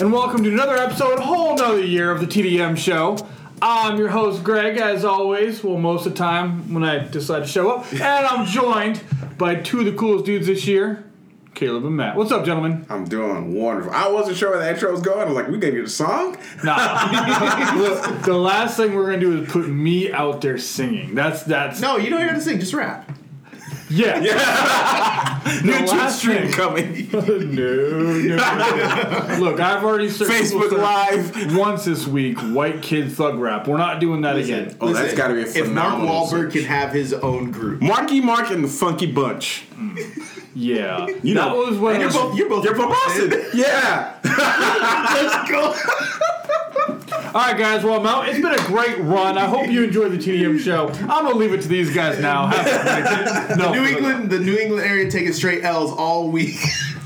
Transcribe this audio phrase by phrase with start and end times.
[0.00, 3.16] New Year, and welcome to another episode, a whole nother year of the TDM show.
[3.60, 7.46] I'm your host, Greg, as always, well, most of the time when I decide to
[7.46, 9.02] show up, and I'm joined
[9.36, 11.04] by two of the coolest dudes this year,
[11.54, 12.16] Caleb and Matt.
[12.16, 12.86] What's up, gentlemen?
[12.88, 13.92] I'm doing wonderful.
[13.92, 15.20] I wasn't sure where the intro was going.
[15.20, 16.36] I was like, we gonna get a song?
[16.62, 17.74] Nah.
[17.76, 21.14] Look, the last thing we're gonna do is put me out there singing.
[21.14, 22.60] That's that's No, you don't have to sing.
[22.60, 23.10] Just rap.
[23.90, 25.40] Yeah.
[25.64, 27.08] New Twitch stream thing- coming.
[27.54, 29.36] no, no.
[29.40, 31.56] Look, I've already searched Facebook Live.
[31.56, 32.38] once this week.
[32.38, 33.66] White kid thug rap.
[33.66, 34.76] We're not doing that again.
[34.80, 36.52] Oh, that's gotta be a If Mark Wahlberg search.
[36.52, 39.64] can have his own group, Marky Mark and the Funky Bunch.
[39.74, 40.34] Mm.
[40.54, 43.32] Yeah, You that know, was when you're both you're both You're from Boston.
[43.54, 44.14] yeah.
[44.24, 45.74] Let's go.
[47.34, 47.84] All right, guys.
[47.84, 49.36] Well, Mel, it's been a great run.
[49.36, 50.88] I hope you enjoyed the TDM show.
[50.88, 52.48] I'm gonna leave it to these guys now.
[53.56, 56.58] No, New England, the New England area taking straight L's all week.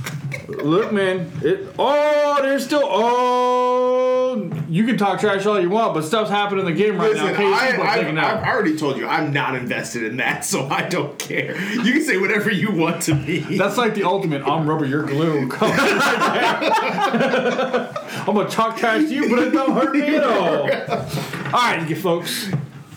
[0.49, 1.31] Look, man.
[1.43, 1.75] It.
[1.79, 2.83] Oh, there's still.
[2.85, 7.13] Oh, you can talk trash all you want, but stuff's happening in the game right
[7.13, 7.53] Listen, now.
[7.53, 8.47] I, I, I, out.
[8.47, 11.57] already told you I'm not invested in that, so I don't care.
[11.73, 13.39] You can say whatever you want to me.
[13.39, 14.43] That's like the ultimate.
[14.43, 15.49] I'm rubber, you're glue.
[15.51, 18.03] Come on, right there.
[18.27, 20.63] I'm gonna talk trash to you, but it don't hurt me at all.
[20.63, 22.51] All right, you folks,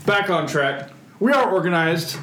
[0.05, 0.89] back on track.
[1.19, 2.17] We are organized,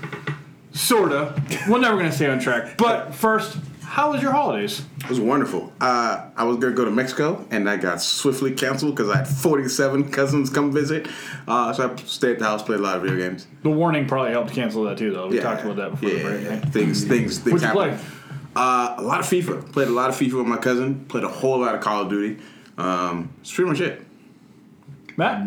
[0.73, 1.41] sorta.
[1.69, 2.77] We're never gonna stay on track.
[2.77, 3.57] But first,
[3.93, 4.83] how was your holidays?
[5.01, 5.71] It was wonderful.
[5.79, 9.29] Uh, I was gonna go to Mexico, and I got swiftly canceled because I had
[9.29, 11.09] 47 cousins come visit.
[11.47, 13.47] Uh, so I stayed at the house, played a lot of video games.
[13.63, 15.29] The warning probably helped cancel that too, though.
[15.29, 16.43] We talked about that before yeah, the break.
[16.43, 16.61] yeah.
[16.71, 17.39] Things, things.
[17.41, 17.99] things What'd you play?
[18.57, 19.71] Uh, a lot of FIFA.
[19.73, 21.05] Played a lot of FIFA with my cousin.
[21.05, 22.43] Played a whole lot of Call of Duty.
[22.79, 24.01] Um, that's pretty much it.
[25.19, 25.47] Matt?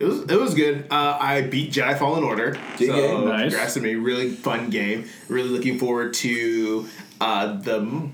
[0.00, 0.88] It was it was good.
[0.90, 2.58] Uh, I beat Jedi Fallen Order.
[2.76, 3.28] Good so game.
[3.28, 3.52] Nice.
[3.52, 3.94] congrats to me.
[3.94, 5.08] Really fun game.
[5.28, 6.88] Really looking forward to
[7.24, 8.10] uh, the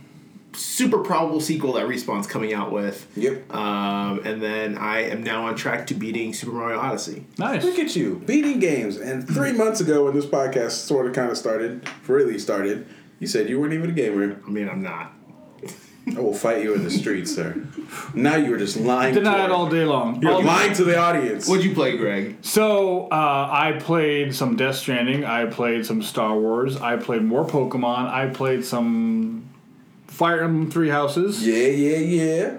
[0.53, 3.07] super probable sequel that Respawn's coming out with.
[3.17, 3.53] Yep.
[3.53, 7.25] Um, and then I am now on track to beating Super Mario Odyssey.
[7.37, 7.65] Nice.
[7.65, 8.97] Look at you beating games.
[8.97, 12.87] And three months ago, when this podcast sort of kind of started, really started,
[13.19, 14.41] you said you weren't even a gamer.
[14.47, 15.13] I mean, I'm not.
[16.17, 17.63] I will fight you in the streets, sir.
[18.15, 19.15] Now you are just lying.
[19.15, 20.21] Deny it all day long.
[20.23, 21.47] You're All- lying to the audience.
[21.49, 22.39] What'd you play, Greg?
[22.43, 25.25] So uh, I played some Death Stranding.
[25.25, 26.77] I played some Star Wars.
[26.79, 28.09] I played more Pokemon.
[28.11, 29.49] I played some
[30.07, 31.47] Fire Emblem Three Houses.
[31.47, 32.59] Yeah, yeah, yeah.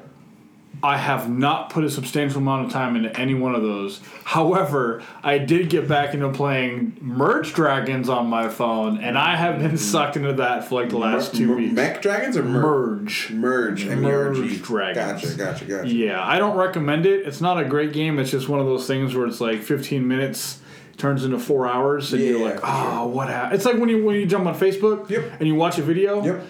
[0.84, 4.02] I have not put a substantial amount of time into any one of those.
[4.24, 9.59] However, I did get back into playing Merge Dragons on my phone, and I have
[9.59, 9.78] been mm.
[9.78, 11.74] sucked into that for like the last two Mer- weeks.
[11.74, 13.31] Mech dragons or mer- Merge.
[13.31, 13.86] merge?
[13.86, 14.58] Merge M-E-R-G.
[14.58, 15.22] dragons.
[15.22, 15.88] Gotcha, gotcha, gotcha.
[15.88, 17.28] Yeah, I don't recommend it.
[17.28, 18.18] It's not a great game.
[18.18, 20.59] It's just one of those things where it's like 15 minutes
[20.97, 23.56] turns into four hours, and you're like, oh, what happened?
[23.56, 25.40] It's like when you when you jump on Facebook Yep.
[25.40, 26.46] and you watch a video, Yep.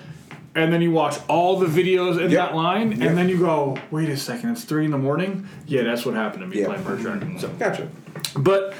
[0.53, 2.31] And then you watch all the videos in Yep.
[2.31, 3.01] that line, Yep.
[3.09, 5.45] and then you go, wait a second, it's three in the morning.
[5.65, 6.65] Yeah, that's what happened to me Yeah.
[6.67, 7.39] playing Merge Dragons.
[7.41, 7.87] So, Gotcha.
[8.35, 8.73] but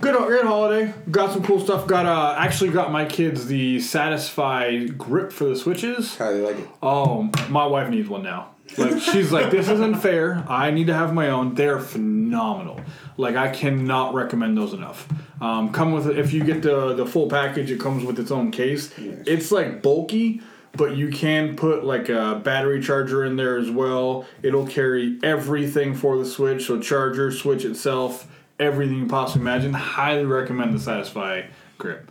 [0.00, 0.94] good, great holiday.
[1.10, 1.86] Got some cool stuff.
[1.86, 6.16] Got uh, actually got my kids the Satisfye grip for the switches.
[6.16, 6.68] How do you like it?
[6.82, 8.48] Oh, my wife needs one now.
[8.76, 10.44] Like she's like, this isn't fair.
[10.48, 11.54] I need to have my own.
[11.54, 12.80] They're phenomenal.
[13.16, 15.08] Like I cannot recommend those enough.
[15.40, 18.50] Um, come with if you get the the full package, it comes with its own
[18.50, 18.92] case.
[18.98, 19.22] Yes.
[19.26, 24.26] It's like bulky, but you can put like a battery charger in there as well.
[24.42, 26.66] It'll carry everything for the Switch.
[26.66, 28.26] So charger, Switch itself,
[28.60, 29.72] everything you possibly imagine.
[29.72, 31.46] Highly recommend the Satisfye
[31.78, 32.10] grip.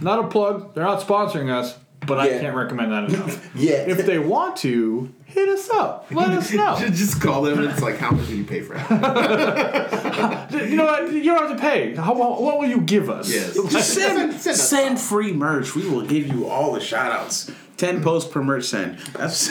[0.00, 0.74] Not a plug.
[0.74, 3.44] They're not sponsoring us, but I can't recommend that enough.
[3.54, 3.84] Yeah.
[3.86, 6.06] If they want to, hit us up.
[6.10, 6.76] Let us know.
[6.90, 10.48] Just call them and it's like, how much do you pay for that?
[10.68, 11.12] you know what?
[11.12, 11.94] You don't have to pay.
[11.94, 13.30] How, what what will you give us?
[13.30, 13.54] Yes.
[13.70, 15.74] Just send, Send send free merch.
[15.74, 17.50] We will give you all the shout outs.
[17.78, 18.04] 10 hmm.
[18.04, 18.98] posts per merch send.
[19.14, 19.48] That's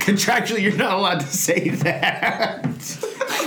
[0.00, 2.64] Contractually, you're not allowed to say that.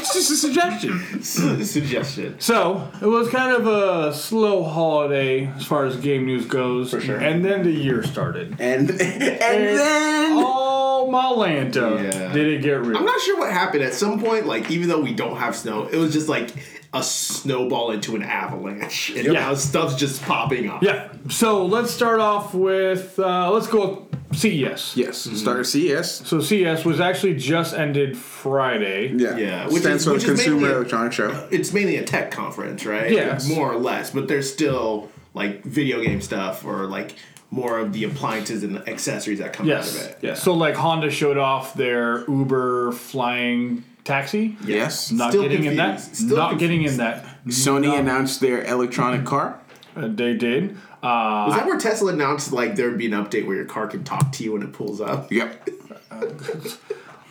[0.03, 1.23] It's just a suggestion.
[1.63, 2.35] Suggestion.
[2.39, 6.91] So it was kind of a slow holiday as far as game news goes.
[6.91, 7.17] For sure.
[7.19, 8.55] And then the year started.
[8.59, 12.33] And and then oh my Lanta, Yeah.
[12.33, 12.97] did it get real?
[12.97, 13.83] I'm not sure what happened.
[13.83, 16.51] At some point, like even though we don't have snow, it was just like
[16.93, 19.31] a snowball into an avalanche, and Yeah.
[19.33, 20.83] now stuff's just popping up.
[20.83, 21.09] yeah.
[21.29, 24.93] So let's start off with uh, let's go CES.
[24.95, 26.21] yes, start at CES.
[26.25, 29.13] So CES was actually just ended Friday.
[29.15, 31.47] Yeah, Yeah, which stands is- for which Consumer mainly- Electronics Show.
[31.51, 33.11] It's mainly a tech conference, right?
[33.11, 33.47] Yes.
[33.49, 37.15] more or less, but there's still like video game stuff or like
[37.49, 40.17] more of the appliances and accessories that come out of it.
[40.21, 40.33] Yeah.
[40.33, 44.57] So like Honda showed off their Uber flying taxi.
[44.65, 45.11] Yes.
[45.11, 46.01] Not Still getting in that.
[46.01, 47.25] Still not getting in that.
[47.47, 49.59] Sony Not- announced their electronic car.
[49.95, 50.75] Uh, they did.
[51.03, 53.87] Uh, Was that where Tesla announced like there would be an update where your car
[53.87, 55.31] can talk to you when it pulls up?
[55.31, 55.69] Yep.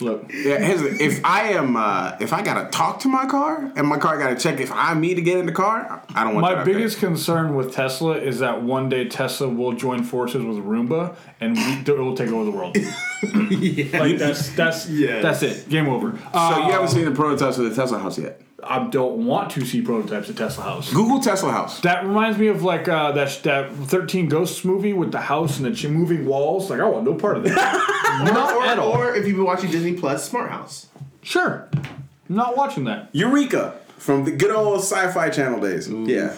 [0.01, 3.87] Look, Yeah, here's if I am uh, if I gotta talk to my car and
[3.87, 6.43] my car gotta check if I'm me to get in the car, I don't want
[6.43, 6.75] my up there.
[6.75, 11.55] biggest concern with Tesla is that one day Tesla will join forces with Roomba and
[11.57, 12.77] we, it will take over the world.
[13.23, 15.23] Like that's that's Yes.
[15.23, 15.69] that's it.
[15.69, 16.11] Game over.
[16.19, 18.41] So Uh, you haven't seen the prototypes of the Tesla house yet?
[18.65, 20.93] I don't want to see prototypes of Tesla house.
[20.93, 21.81] Google Tesla house.
[21.81, 25.67] That reminds me of like uh, that that Thirteen Ghosts movie with the house and
[25.67, 26.71] the ch- moving walls.
[26.71, 28.23] Like I want no part of that.
[28.33, 28.93] Not or, at all.
[28.93, 30.87] or if you've been watching Disney Plus, Smart House.
[31.23, 33.09] Sure, I'm not watching that.
[33.13, 35.89] Eureka from the good old Sci-Fi Channel days.
[35.89, 36.35] Yeah.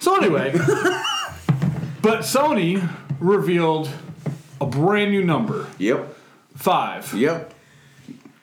[0.00, 0.52] So anyway,
[2.02, 2.88] but Sony
[3.20, 3.90] revealed
[4.60, 6.14] a brand new number Yep.
[6.56, 7.12] five.
[7.14, 7.51] Yep.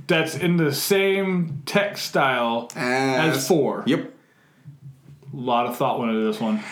[0.09, 3.83] That's in the same text style as, four.
[3.85, 4.11] Yep.
[5.31, 6.63] A lot of thought went into this one.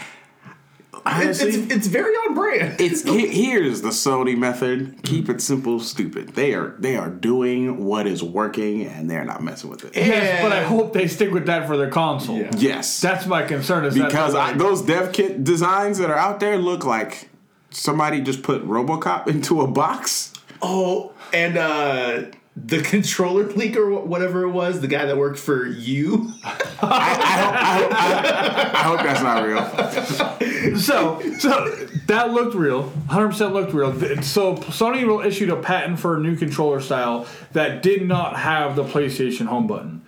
[0.92, 2.82] It's, Honestly, it's, it's very on brand.
[2.82, 5.04] It's here's the Sony method.
[5.04, 6.30] Keep it simple, stupid.
[6.30, 9.96] They are they are doing what is working, and they're not messing with it.
[9.96, 12.38] Yes, but I hope they stick with that for their console.
[12.40, 12.50] Yeah.
[12.58, 13.86] Yes, That's my concern.
[13.86, 17.30] Is because they're I, those dev kit designs that are out there look like
[17.70, 20.34] somebody just put RoboCop into a box.
[20.62, 22.24] Oh, and uh,
[22.66, 26.34] the controller leak or whatever it was, the guy that worked for you.
[26.44, 26.50] I,
[26.82, 30.78] I, hope, I, hope, I, I hope that's not real.
[30.78, 36.20] so so that looked real 100% looked real so sony issued a patent for a
[36.20, 40.02] new controller style that did not have the playstation home button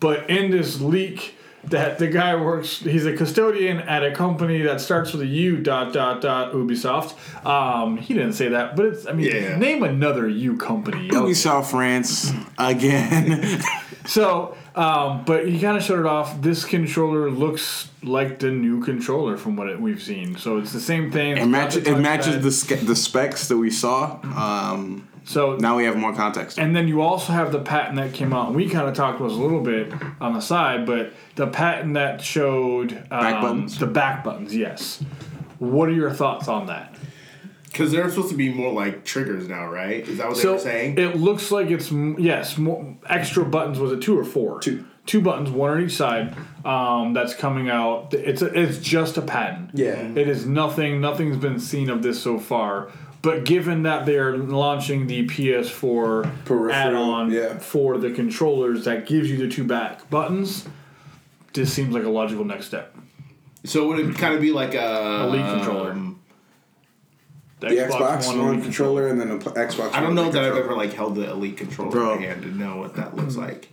[0.00, 4.80] but in this leak that the guy works he's a custodian at a company that
[4.80, 7.14] starts with a u dot dot dot ubisoft
[7.46, 9.56] um he didn't say that but it's i mean Yeah.
[9.56, 13.62] name another u company Ubisoft France again.
[14.04, 18.82] so um but he kind of showed it off this controller looks like the new
[18.82, 21.76] controller from what it, we've seen so it's the same thing it matches.
[21.76, 24.18] It's got It matches the sca- the specs that we saw.
[24.24, 26.58] Um, so now we have more context.
[26.58, 29.28] And then you also have the patent that came out, we kind of talked about
[29.28, 33.78] this a little bit on the side, but the patent that showed um, Back buttons?
[33.78, 35.02] the back buttons, yes.
[35.58, 36.96] What are your thoughts on that?
[37.64, 40.06] Because they're supposed to be more like triggers now, right?
[40.06, 40.98] Is that what they So were saying?
[40.98, 43.78] it looks like it's yes, more, extra buttons.
[43.78, 44.60] Was it two or four?
[44.60, 44.84] Two.
[45.06, 46.36] Two buttons, one on each side.
[46.64, 48.12] Um, that's coming out.
[48.14, 49.70] It's a, it's just a patent.
[49.72, 49.94] Yeah.
[50.14, 51.00] It is nothing.
[51.00, 52.90] Nothing's been seen of this so far.
[53.22, 57.56] But given that they're launching the PS4 Peripheral, add-on yeah.
[57.58, 60.66] for the controllers that gives you the two back buttons,
[61.52, 62.94] this seems like a logical next step.
[63.64, 65.92] so would it kind of be like a Elite controller.
[65.92, 66.20] Um,
[67.60, 69.94] the Xbox One, Elite controller and then the pl- Xbox.
[69.94, 72.14] I don't know that I've ever like held the elite controller Bro.
[72.14, 73.68] in my hand to know what that looks like.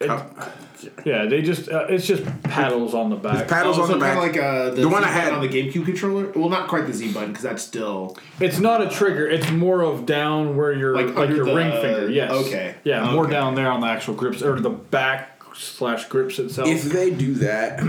[0.00, 3.48] Yeah, they just uh, it's just paddles on the back.
[3.48, 4.14] Paddles Oh, on so the back.
[4.14, 6.30] kind of like uh, the, The one Z I had- button on the GameCube controller.
[6.36, 9.26] Well, not quite the Z button because that's still It's not a trigger.
[9.26, 12.10] It's more of down where your Like like, under your the- ring finger.
[12.10, 12.30] Yes.
[12.30, 12.74] okay.
[12.84, 13.32] Yeah, more Okay.
[13.32, 16.68] down there on the actual grips or the back slash grips itself.
[16.68, 17.80] If they do that,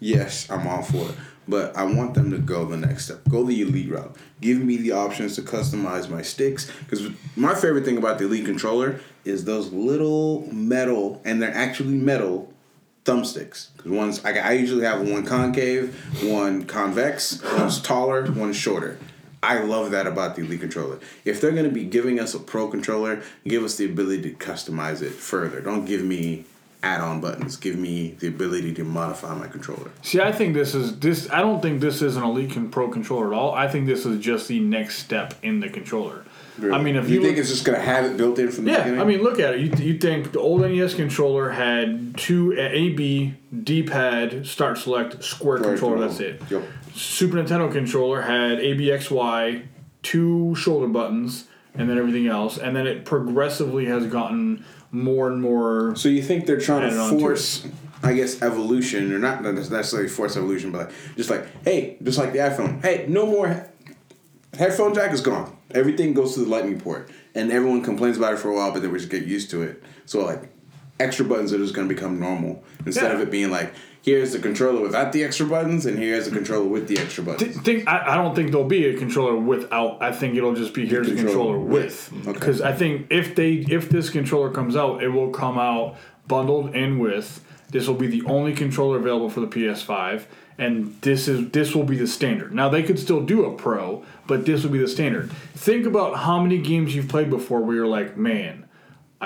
[0.00, 1.14] yes, I'm all for it.
[1.46, 3.20] But I want them to go the next step.
[3.28, 4.16] Go the elite route.
[4.40, 6.70] Give me the options to customize my sticks.
[6.80, 11.94] Because my favorite thing about the elite controller is those little metal, and they're actually
[11.94, 12.52] metal
[13.04, 13.68] thumbsticks.
[13.76, 18.98] Because one's I, I usually have one concave, one convex, one's taller, one's shorter.
[19.42, 20.98] I love that about the Elite controller.
[21.26, 24.32] If they're going to be giving us a pro controller, give us the ability to
[24.36, 25.60] customize it further.
[25.60, 26.46] Don't give me
[26.84, 27.56] add-on buttons.
[27.56, 29.90] Give me the ability to modify my controller.
[30.02, 31.30] See, I think this is this.
[31.30, 33.54] I don't think this is an Elite con- Pro controller at all.
[33.54, 36.24] I think this is just the next step in the controller.
[36.62, 38.48] I mean, if you, you, think look, it's just going to have it built in
[38.48, 39.60] from the yeah, beginning, I mean, look at it.
[39.60, 45.24] You, you think the old NES controller had two A B D pad start select
[45.24, 45.98] square Square controller.
[46.06, 46.40] That's it.
[46.50, 46.62] Yep.
[46.94, 49.66] Super Nintendo controller had ABXY,
[50.02, 52.56] two shoulder buttons, and then everything else.
[52.56, 54.64] And then it progressively has gotten
[54.94, 55.94] more and more.
[55.96, 57.66] So you think they're trying to force,
[58.02, 62.32] I guess, evolution, or not necessarily force evolution, but like just like, hey, just like
[62.32, 63.68] the iPhone, hey, no more
[64.56, 65.56] headphone jack is gone.
[65.72, 68.82] Everything goes to the Lightning port, and everyone complains about it for a while, but
[68.82, 69.82] then we just get used to it.
[70.06, 70.48] So like,
[71.00, 73.14] extra buttons are just going to become normal instead Yeah.
[73.14, 73.72] of it being like,
[74.02, 76.38] here's the controller without the extra buttons, and here's the mm-hmm.
[76.38, 77.62] controller with the extra Th- buttons.
[77.62, 80.02] think I, I don't think there'll be a controller without.
[80.02, 82.12] I think it'll just be here's a controller controller with.
[82.12, 82.32] Okay.
[82.32, 85.96] Because I think if they if this controller comes out, it will come out
[86.28, 87.42] bundled in with.
[87.70, 90.24] This will be the only controller available for the PS5,
[90.58, 92.54] and this is this will be the standard.
[92.54, 95.32] Now they could still do a pro, but this will be the standard.
[95.54, 98.63] Think about how many games you've played before where you're like, man,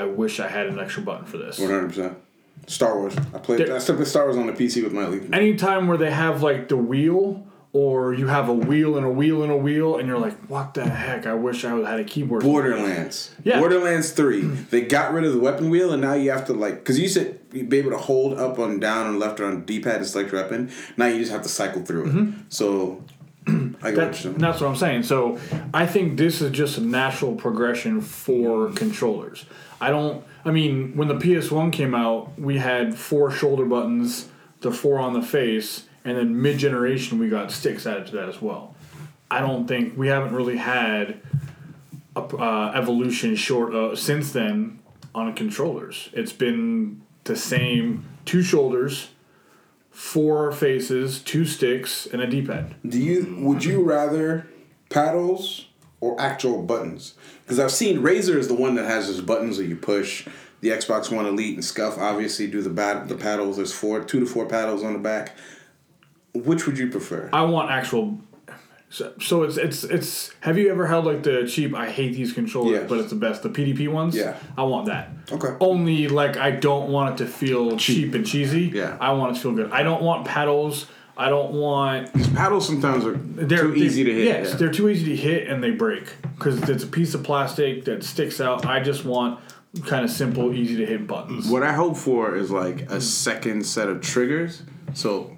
[0.02, 1.58] I wish I had an extra button for this.
[1.58, 2.18] One hundred percent.
[2.66, 3.16] Star Wars.
[3.16, 3.60] I played.
[3.60, 5.32] There- I still play Star Wars on the PC with my Elite.
[5.32, 9.42] anytime where they have like the wheel or you have a wheel and a wheel
[9.42, 11.26] and a wheel, and you're like, what the heck?
[11.26, 12.42] I wish I had a keyboard.
[12.42, 13.34] Borderlands.
[13.44, 13.58] Yeah.
[13.60, 14.40] Borderlands 3.
[14.70, 17.08] They got rid of the weapon wheel and now you have to like cuz you
[17.08, 20.04] said you'd be able to hold up on down and left or on D-pad to
[20.06, 20.70] select your weapon.
[20.96, 22.08] Now you just have to cycle through it.
[22.14, 22.40] Mm-hmm.
[22.48, 23.02] So
[23.82, 25.02] I get That, what you're that's what I'm saying.
[25.04, 25.38] So
[25.72, 29.44] I think this is just a natural progression for controllers.
[29.80, 30.24] I don't.
[30.44, 34.28] I mean, when the PS1 came out, we had four shoulder buttons,
[34.60, 38.28] the four on the face, and then mid generation we got sticks added to that
[38.28, 38.74] as well.
[39.30, 41.20] I don't think we haven't really had
[42.16, 44.80] a, uh, evolution short uh, since then
[45.14, 46.08] on controllers.
[46.12, 49.10] It's been the same two shoulders,
[49.98, 52.76] four faces, two sticks, and a D-pad.
[52.86, 54.46] Do you would you rather
[54.90, 55.66] paddles
[56.00, 57.14] or actual buttons?
[57.42, 60.28] Because I've seen Razer is the one that has those buttons that you push.
[60.60, 63.56] The Xbox One Elite and Scuff obviously do the bat- the paddles.
[63.56, 65.36] There's four, two to four paddles on the back.
[66.32, 67.28] Which would you prefer?
[67.32, 68.20] I want actual.
[68.90, 70.32] So, so it's it's it's.
[70.40, 71.74] Have you ever held like the cheap?
[71.74, 72.88] I hate these controllers, Yes.
[72.88, 73.42] but it's the best.
[73.42, 74.16] The PDP ones.
[74.16, 74.36] Yeah.
[74.56, 75.10] I want that.
[75.30, 75.56] Okay.
[75.60, 78.62] Only like I don't want it to feel cheap, and cheesy.
[78.74, 78.96] Yeah.
[79.00, 79.70] I want it to feel good.
[79.72, 80.86] I don't want paddles.
[81.18, 82.14] I don't want.
[82.14, 84.24] These paddles sometimes are They're too easy to hit.
[84.24, 84.56] Yes, yeah.
[84.56, 86.04] they're too easy to hit and they break
[86.38, 88.64] because it's a piece of plastic that sticks out.
[88.64, 89.40] I just want
[89.84, 91.48] kind of simple, easy to hit buttons.
[91.48, 94.62] What I hope for is like a second set of triggers.
[94.94, 95.36] So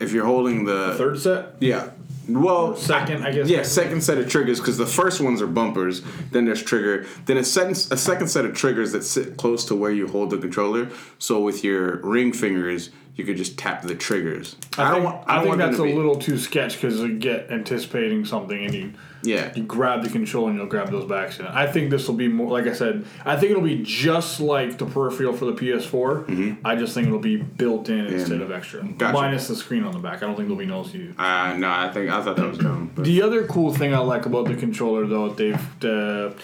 [0.00, 1.90] if you're holding the Third set, yeah,
[2.38, 3.48] well, second, I guess.
[3.48, 6.02] yeah, second set of triggers because the first ones are bumpers.
[6.30, 7.06] Then there's trigger.
[7.26, 10.30] Then a second a second set of triggers that sit close to where you hold
[10.30, 10.90] the controller.
[11.18, 14.56] So with your ring fingers, you could just tap the triggers.
[14.78, 15.28] I, think, want.
[15.28, 18.64] I, don't think want that's a be- little too sketch because you get anticipating something
[18.64, 19.52] and you Yeah.
[19.54, 21.46] you grab the control and you'll grab those backs in.
[21.46, 23.04] I think this will be more like I said.
[23.26, 26.58] I think it'll be just like the peripheral for the PS4.
[26.64, 28.96] I just think it'll be built in instead of extra, Mm-hmm.
[28.96, 29.12] Gotcha.
[29.12, 30.22] minus the screen on the back.
[30.22, 31.14] I don't think there'll be no LCD.
[31.18, 32.92] Uh, no, I think I thought that was dumb.
[32.94, 36.34] But The other cool thing I like about the controller, though, they've the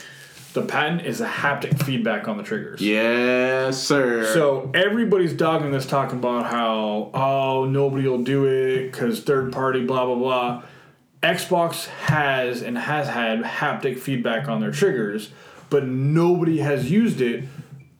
[0.56, 2.80] the patent is a haptic feedback on the triggers.
[2.80, 4.32] yes, sir.
[4.32, 9.84] So everybody's dogging this, talking about how oh nobody will do it because third party,
[9.84, 10.62] blah blah blah.
[11.22, 15.30] Xbox has and has had haptic feedback on their triggers,
[15.70, 17.44] but nobody has used it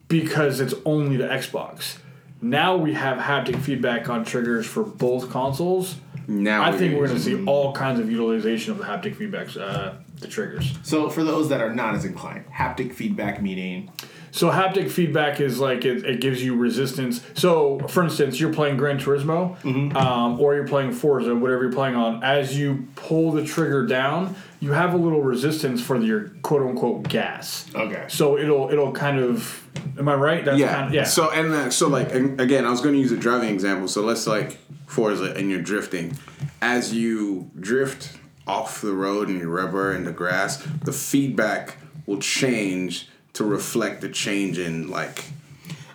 [0.08, 1.98] because it's only the Xbox.
[2.40, 5.96] Now we have haptic feedback on triggers for both consoles.
[6.26, 9.60] now I think we're going to see all kinds of utilization of the haptic feedbacks,
[9.60, 10.74] uh, the triggers.
[10.82, 13.90] So for those that are not as inclined, haptic feedback meaning
[14.32, 17.22] So haptic feedback is like it, it gives you resistance.
[17.34, 19.56] So for instance, you're playing Gran Turismo,
[19.96, 22.22] um, or you're playing Forza, whatever you're playing on.
[22.22, 27.08] As you pull the trigger down, you have a little resistance for your quote unquote
[27.08, 27.66] gas.
[27.74, 28.04] Okay.
[28.08, 29.62] So it'll it'll kind of.
[29.98, 30.44] Am I right?
[30.44, 30.74] That's yeah.
[30.74, 31.04] Kind of, yeah.
[31.04, 33.88] So and uh, so like and again, I was going to use a driving example.
[33.88, 36.16] So let's like Forza and you're drifting.
[36.60, 41.76] As you drift off the road and you rubber in the grass, the feedback
[42.06, 45.24] will change to reflect the change in like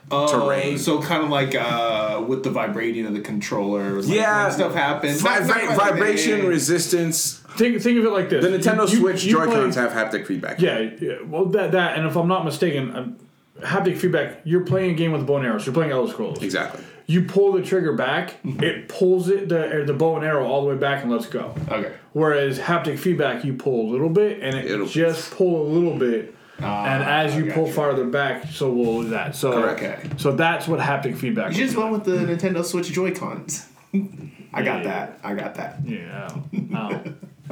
[0.10, 0.74] terrain.
[0.74, 4.51] Oh, So kind of like uh, with the vibrating of the controller, like yeah, when
[4.53, 5.22] stuff happens.
[5.22, 7.41] Vi- Not- not vi- vibration, like- resistance.
[7.58, 8.43] think think of it like this.
[8.43, 10.60] The Nintendo You- you- Switch you Joy Cons play- have haptic feedback.
[10.62, 11.13] Yeah, yeah.
[11.25, 13.15] Well, that that, and if I'm not mistaken, um,
[13.62, 14.41] haptic feedback.
[14.43, 15.65] You're playing a game with bow and arrows.
[15.65, 16.41] You're playing Elder Scrolls.
[16.43, 16.84] exactly.
[17.12, 18.63] You pull the trigger back, mm-hmm.
[18.63, 21.25] it pulls it the or the bow and arrow all the way back and lets
[21.27, 21.53] go.
[21.70, 21.91] Okay.
[22.13, 25.98] Whereas haptic feedback, you pull a little bit and it It'll- just pull a little
[25.98, 27.75] bit, ah, and as you pull gotcha.
[27.75, 29.36] farther back, so will that.
[29.36, 29.82] So Correct.
[29.84, 30.10] Okay.
[30.18, 31.51] so that's what haptic feedback.
[31.51, 31.77] You just is.
[31.77, 33.68] went with the Nintendo Switch Joy Cons.
[34.53, 34.84] I got Yeah.
[34.84, 35.20] that.
[35.24, 35.80] I got that.
[35.86, 36.30] Yeah,
[36.74, 37.03] oh,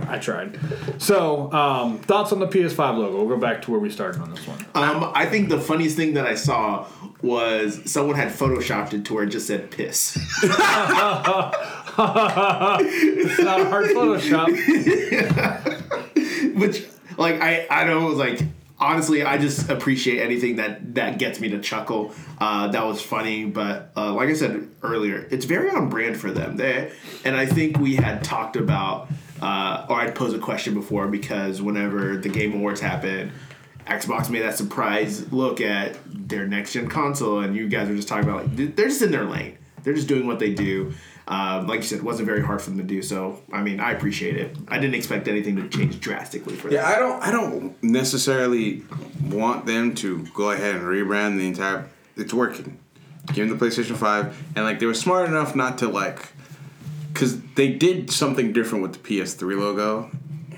[0.07, 0.57] I tried.
[0.97, 3.17] So um, thoughts on the PS5 logo?
[3.17, 4.59] We'll go back to where we started on this one.
[4.75, 6.87] Um, I think the funniest thing that I saw
[7.21, 10.17] was someone had photoshopped it to where it just said piss.
[12.01, 14.47] It's not a hard Photoshop.
[16.55, 16.85] Which,
[17.17, 18.41] like, I, I don't know, like,
[18.79, 22.13] honestly, I just appreciate anything that, that gets me to chuckle.
[22.39, 26.31] Uh, that was funny, but uh, like I said earlier, it's very on brand for
[26.31, 26.55] them.
[26.57, 26.91] They,
[27.25, 29.09] and I think we had talked about,
[29.41, 33.31] uh, or I'd pose a question before because whenever the Game Awards happened,
[33.88, 38.08] Xbox made that surprise look at their next gen console, and you guys were just
[38.08, 39.58] talking about like they're just in their lane.
[39.84, 40.93] They're just doing what they do.
[41.27, 43.03] Um, like you said, it wasn't very hard for them to do.
[43.03, 44.58] So, I mean, I appreciate it.
[44.67, 46.74] I didn't expect anything to change drastically for them.
[46.74, 47.22] Yeah, I don't.
[47.22, 48.84] I don't necessarily
[49.25, 51.88] want them to go ahead and rebrand the entire.
[52.17, 52.79] It's working.
[53.27, 56.34] Give them the PlayStation Five, and like they were smart enough not to like,
[57.13, 60.11] because they did something different with the PS3 logo,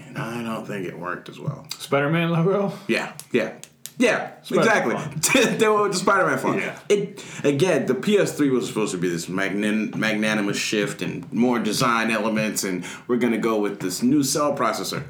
[0.07, 1.65] and I don't think it worked as well.
[1.77, 2.73] Spider-Man logo.
[2.87, 3.53] Yeah, yeah.
[3.97, 5.55] Yeah, Spider-Man exactly.
[5.57, 6.59] they were with the Spider-Man font.
[6.59, 6.79] Yeah.
[6.89, 12.09] It again, the PS3 was supposed to be this magnan- magnanimous shift and more design
[12.09, 15.03] elements, and we're gonna go with this new cell processor.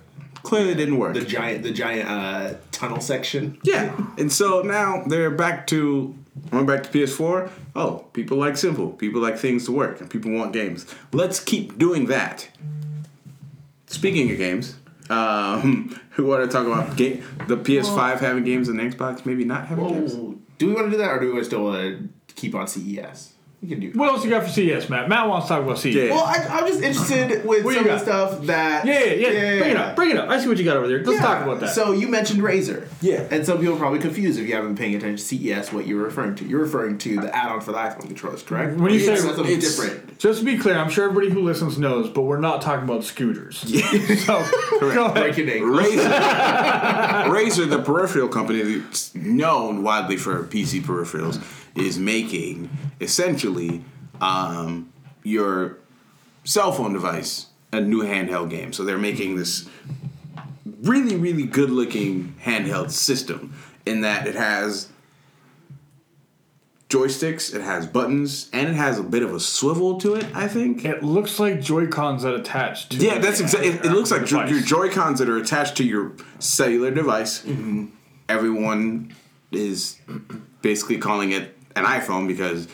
[0.43, 1.13] Clearly, didn't work.
[1.13, 3.59] The giant, the giant uh, tunnel section.
[3.63, 6.15] yeah, and so now they're back to.
[6.49, 7.51] Going back to PS4.
[7.75, 8.91] Oh, people like simple.
[8.91, 10.85] People like things to work, and people want games.
[11.11, 12.49] Let's keep doing that.
[13.87, 14.75] Speaking of games,
[15.09, 19.43] um, who want to talk about game, the PS5 having games and the Xbox maybe
[19.43, 20.13] not having games?
[20.57, 23.30] Do we want to do that, or do we still want to keep on CES?
[23.61, 23.91] We can do.
[23.93, 25.07] What else you got for CES, Matt?
[25.07, 25.93] Matt wants to talk about CES.
[25.93, 26.09] Yeah.
[26.15, 28.85] Well, I, I'm just interested with What some of the stuff that.
[28.87, 29.59] Yeah, yeah, yeah.
[29.59, 29.95] Bring it up.
[29.95, 30.29] Bring it up.
[30.29, 31.03] I see what you got over there.
[31.03, 31.27] Let's Yeah.
[31.27, 31.69] talk about that.
[31.75, 32.87] So you mentioned Razer.
[33.01, 33.27] Yeah.
[33.29, 35.85] And some people are probably confused if you haven't been paying attention to CES what
[35.85, 36.45] you're referring to.
[36.45, 38.77] You're referring to the add-on for the iPhone controllers, correct?
[38.79, 40.17] When you Or say is that something it's- different.
[40.17, 43.03] Just to be clear, I'm sure everybody who listens knows, but we're not talking about
[43.03, 43.63] scooters.
[43.67, 44.15] Yeah.
[44.15, 44.43] so
[44.79, 45.13] go ahead.
[45.15, 45.85] Breaking English.
[45.87, 51.39] Razer, Razer, the peripheral company that's known widely for PC peripherals,
[51.75, 53.83] is making essentially
[54.19, 54.91] um,
[55.23, 55.77] your
[56.43, 58.73] cell phone device a new handheld game.
[58.73, 59.67] So they're making this
[60.81, 63.53] really, really good looking handheld system
[63.85, 64.89] in that it has
[66.89, 70.47] joysticks, it has buttons, and it has a bit of a swivel to it, I
[70.47, 70.83] think.
[70.83, 72.97] It looks like Joy Cons that attach to.
[72.97, 73.69] Yeah, that's exactly.
[73.69, 74.51] It, it looks like device.
[74.51, 77.45] your Joy Cons that are attached to your cellular device.
[78.27, 79.13] Everyone
[79.51, 79.99] is
[80.61, 82.67] basically calling it an iPhone because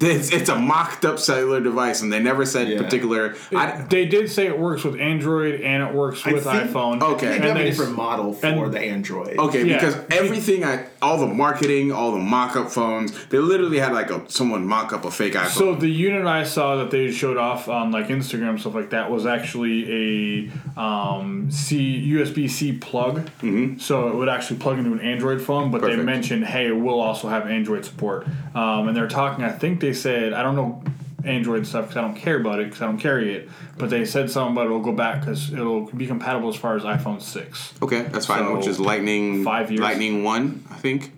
[0.00, 2.82] it's, it's a mocked up cellular device, and they never said Yeah.
[2.82, 3.34] particular.
[3.54, 7.02] I, They did say it works with Android and it works I with think- iPhone.
[7.02, 7.26] Okay.
[7.28, 9.38] They and have a they- different model for and- the Android.
[9.38, 9.74] okay, Yeah.
[9.76, 14.10] because everything I all the marketing, all the mock up phones, they literally had like
[14.10, 15.48] a someone mock up a fake iPhone.
[15.48, 19.10] So the unit I saw that they showed off on like Instagram stuff like that
[19.10, 23.26] was actually a um, C USB C plug.
[23.42, 23.78] Mm-hmm.
[23.78, 27.28] So it would actually plug into an Android phone, but they mentioned, hey, we'll also
[27.28, 28.26] have Android support.
[28.54, 29.44] Um, and they're talking.
[29.44, 30.82] I think they said I don't know
[31.24, 33.48] Android stuff because I don't care about it because I don't carry it.
[33.76, 36.82] But they said something about it'll go back because it'll be compatible as far as
[36.82, 37.74] iPhone six.
[37.82, 38.40] okay, that's fine.
[38.44, 39.80] So, which is Lightning five years.
[39.80, 41.12] Lightning one, I think.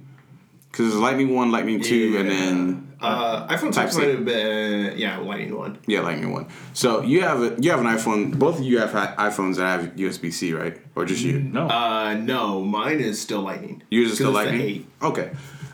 [0.70, 4.98] Because there's Lightning one, Lightning two, and then Uh, iPhone Type 6 might have been
[4.98, 5.78] yeah, Lightning one.
[5.86, 6.46] Yeah, Lightning one.
[6.74, 8.38] So you have a, you have an iPhone.
[8.38, 10.76] Both of you have iPhones that have USB C, right?
[10.94, 11.40] Or just you?
[11.40, 13.82] No, Uh, no, mine is still Lightning.
[13.90, 14.76] Yours is still 'Cause it's the Lightning.
[14.76, 14.86] eight.
[15.02, 15.30] Okay.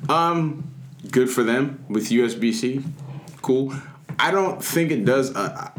[0.08, 0.64] Um,
[1.10, 2.82] good for them with USB C.
[3.42, 3.74] Cool.
[4.18, 5.34] I don't think it does.
[5.34, 5.70] Uh,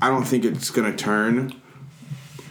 [0.00, 1.54] I don't think it's gonna turn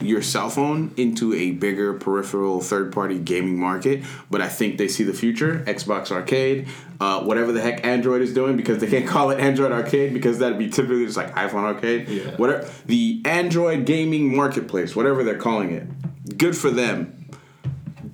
[0.02, 4.88] your cell phone into a bigger peripheral third party gaming market, but I think they
[4.88, 5.64] see the future.
[5.68, 6.68] Xbox Arcade,
[7.00, 10.40] uh, whatever the heck Android is doing, because they can't call it Android Arcade because
[10.40, 12.10] that'd be typically just like iPhone Arcade.
[12.10, 12.36] Yeah.
[12.36, 17.21] Whatever the Android gaming marketplace, whatever they're calling it, good for them.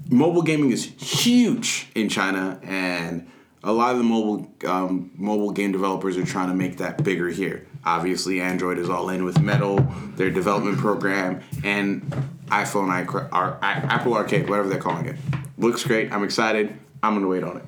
[0.09, 3.27] Mobile gaming is huge in China, and
[3.63, 7.29] a lot of the mobile um, mobile game developers are trying to make that bigger
[7.29, 7.67] here.
[7.85, 9.77] Obviously, Android is all in with Metal,
[10.15, 12.01] their development program, and
[12.47, 15.15] iPhone, I- Apple Arcade, whatever they're calling it.
[15.57, 16.11] Looks great.
[16.11, 16.77] I'm excited.
[17.03, 17.65] I'm gonna wait on it.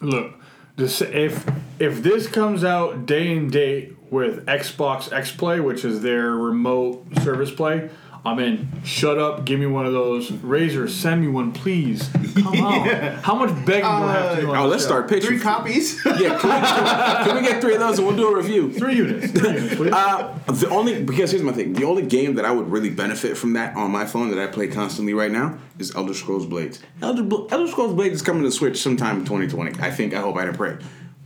[0.00, 0.34] Look,
[0.76, 1.46] this if
[1.78, 7.04] if this comes out day and date with Xbox X Play, which is their remote
[7.22, 7.90] service play,
[8.26, 8.68] I'm in.
[8.84, 10.30] Shut up, give me one of those.
[10.30, 12.08] Razer, send me one, please.
[12.34, 12.88] Come on.
[13.22, 14.50] How much begging do I have to do?
[14.50, 14.88] On Oh, this let's show?
[14.88, 15.28] start pitching.
[15.28, 16.04] Three copies.
[16.06, 18.72] Yeah, can we, can we get three of those and we'll do a review?
[18.72, 19.32] Three units.
[19.32, 19.92] Three units, please.
[19.96, 21.72] Uh, the only because here's my thing.
[21.72, 24.46] The only game that I would really benefit from that on my phone that I
[24.46, 26.80] play constantly right now is Elder Scrolls Blades.
[27.02, 29.80] Elder, Elder Scrolls Blades is coming to Switch sometime in 2020.
[29.82, 30.14] I think.
[30.14, 30.36] I hope.
[30.36, 30.78] I pray.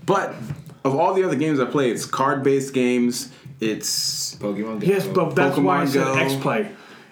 [0.06, 0.34] But
[0.84, 3.30] of all the other games I play, it's card based games.
[3.60, 4.86] It's Pokemon Go.
[4.86, 6.14] yes, but that's why I said Go.
[6.14, 6.70] X Play.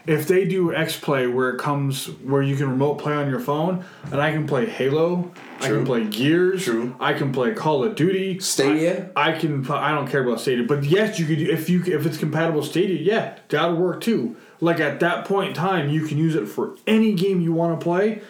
[0.08, 3.40] If they do X Play where it comes where you can remote play on your
[3.40, 6.96] phone, and I can play Halo, I can play Gears, True.
[6.98, 9.10] I can play Call of Duty, Stadia?
[9.14, 9.70] I, I can.
[9.70, 11.42] I don't care about Stadia, but yes, you could.
[11.42, 14.36] If you if it's compatible with Stadia, yeah, that'll work too.
[14.60, 17.78] Like at that point in time, you can use it for any game you want
[17.78, 18.22] to play.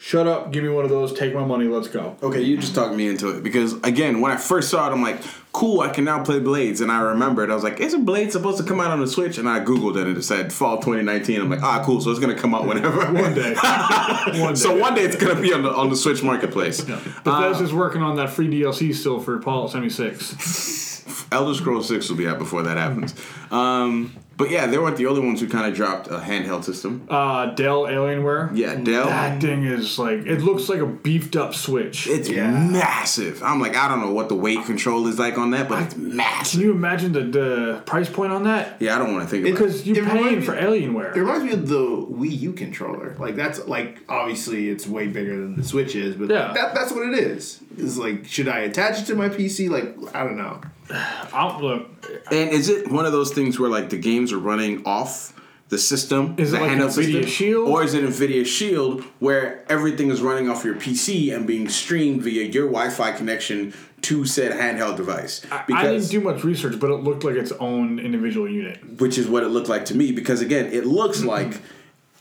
[0.00, 2.16] Shut up, give me one of those, take my money, let's go.
[2.22, 5.02] Okay, you just talked me into it because again, when I first saw it, I'm
[5.02, 5.20] like,
[5.52, 8.58] "Cool, I can now play Blades." And I remembered, I was like, "Isn't Blades supposed
[8.58, 11.40] to come out on the Switch?" And I googled it, and it said fall 2019.
[11.40, 13.54] I'm like, "Ah, cool, so it's gonna come out whenever." One day.
[14.36, 14.54] one day.
[14.54, 16.80] so one day it's gonna be on the on the Switch marketplace.
[16.80, 21.26] Bethesda's working on that free DLC still for Fallout 76.
[21.32, 23.14] Elder Scrolls 6 will be out before that happens.
[23.50, 27.04] Um, But yeah, they weren't the only ones who kind of dropped a handheld system.
[27.10, 28.56] Uh, Dell Alienware.
[28.56, 29.06] Yeah, Dell.
[29.06, 32.06] That thing is like it looks like a beefed up Switch.
[32.06, 32.48] It's Yeah.
[32.52, 33.42] massive.
[33.42, 35.96] I'm like, I don't know what the weight control is like on that, but it's
[35.96, 36.52] massive.
[36.60, 38.76] Can you imagine the, the price point on that?
[38.80, 39.58] Yeah, I don't want to think about it.
[39.58, 41.16] Because you're It reminds paying me- for Alienware.
[41.16, 43.16] It reminds me of the Wii U controller.
[43.18, 46.52] Like that's like obviously it's way bigger than the Switch is, but Yeah.
[46.54, 47.60] that, that's what it is.
[47.76, 49.68] It's like should I attach it to my PC?
[49.68, 50.60] Like I don't know.
[50.90, 54.84] I'll, look, And is it one of those things where like the games are running
[54.86, 55.34] off
[55.68, 56.34] the system?
[56.38, 57.68] Is the it like handheld NVIDIA Shield?
[57.68, 62.22] Or is it NVIDIA Shield where everything is running off your PC and being streamed
[62.22, 65.40] via your Wi Fi connection to said handheld device?
[65.40, 68.98] Because, I didn't do much research, but it looked like its own individual unit.
[69.00, 71.28] which is what it looked like to me because again it looks Mm-hmm.
[71.28, 71.60] like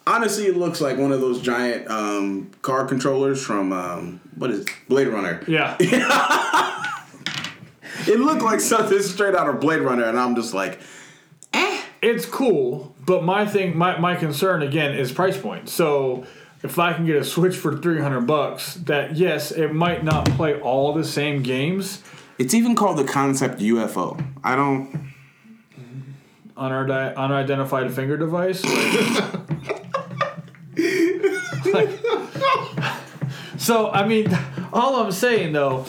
[0.05, 4.61] honestly it looks like one of those giant um, car controllers from um, what is
[4.61, 4.69] it?
[4.89, 5.77] blade runner Yeah.
[8.13, 10.79] it looked like something straight out of blade runner and i'm just like
[11.53, 11.81] eh.
[12.01, 15.69] it's cool, but my thing, my, my concern again is price point.
[15.69, 16.25] So
[16.63, 20.25] if I can get a Switch for three hundred bucks, that yes, it might not
[20.31, 22.01] play all the same games.
[22.37, 25.11] it's even called the concept ufo i don't
[26.55, 28.63] unidentified finger device.
[31.73, 31.99] Like-
[33.67, 34.27] so I mean,
[34.71, 35.85] all I'm saying though,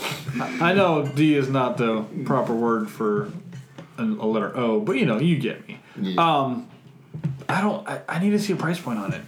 [0.61, 3.31] I know D is not the proper word for
[3.97, 5.79] a, letter O, but you know, you get me.
[6.19, 6.69] Um,
[7.49, 7.89] I don't.
[7.89, 9.23] I, I need to see a price point on it.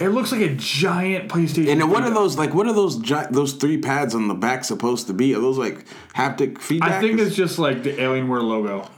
[0.00, 1.72] It looks like a giant PlayStation.
[1.72, 4.64] and what are those like what are those gi- those three pads on the back
[4.64, 8.40] supposed to be are those like haptic feedback I think it's just like the Alienware
[8.42, 8.88] logo.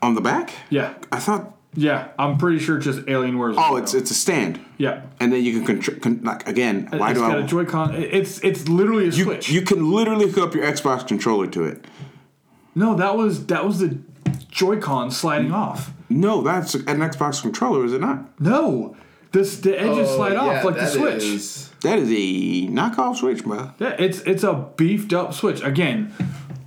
[0.00, 2.08] on the back Yeah, i thought yeah.
[2.18, 3.56] I'm pretty sure it's just Alienware's.
[3.58, 5.02] oh it's it's a stand yeah.
[5.20, 7.94] and then you can contr- con- like again why it's do got i a Joy-Con.
[7.94, 9.48] It's it's literally a you, Switch.
[9.48, 11.84] you can literally hook up your xbox controller to it
[12.74, 13.98] no, that was that was the
[14.50, 15.92] Joy-Con sliding off.
[16.08, 18.40] No, that's an Xbox controller, is it not?
[18.40, 18.96] No,
[19.32, 21.22] this the edges Oh, slide off like the that Switch.
[21.24, 23.72] is- That is a knockoff Switch, bro.
[23.80, 25.60] Yeah, it's it's a beefed up Switch.
[25.62, 26.12] Again,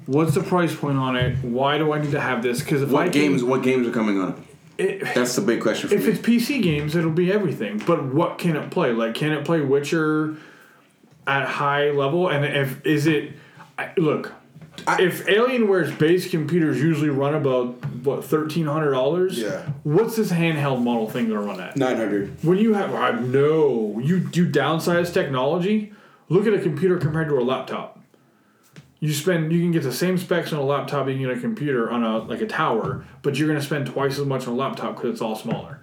[0.06, 1.38] what's the price point on it?
[1.44, 2.60] Why do I need to have this?
[2.62, 3.44] Because if I What can- games?
[3.44, 4.44] What games are coming on?
[4.82, 6.12] It, That's the big question for if me.
[6.14, 7.78] it's PC games, it'll be everything.
[7.86, 8.92] But what can it play?
[8.92, 10.36] Like, can it play Witcher
[11.28, 12.30] at high level?
[12.30, 13.32] And if is it?
[13.78, 14.34] I, look,
[14.88, 19.62] I- if Alienware's base computers usually run about what thirteen hundred dollars, Yeah.
[19.84, 21.78] what's this handheld model thing gonna run at?
[21.78, 22.44] Nine hundred.
[22.44, 25.94] When you have, I no, you do downsize technology.
[26.30, 28.00] Look at a computer compared to a laptop.
[29.04, 31.42] You spend, you can get the same specs on a laptop you can get a
[31.42, 34.56] computer on a like a tower, but you're gonna spend twice as much on a
[34.56, 35.80] laptop because it's all smaller.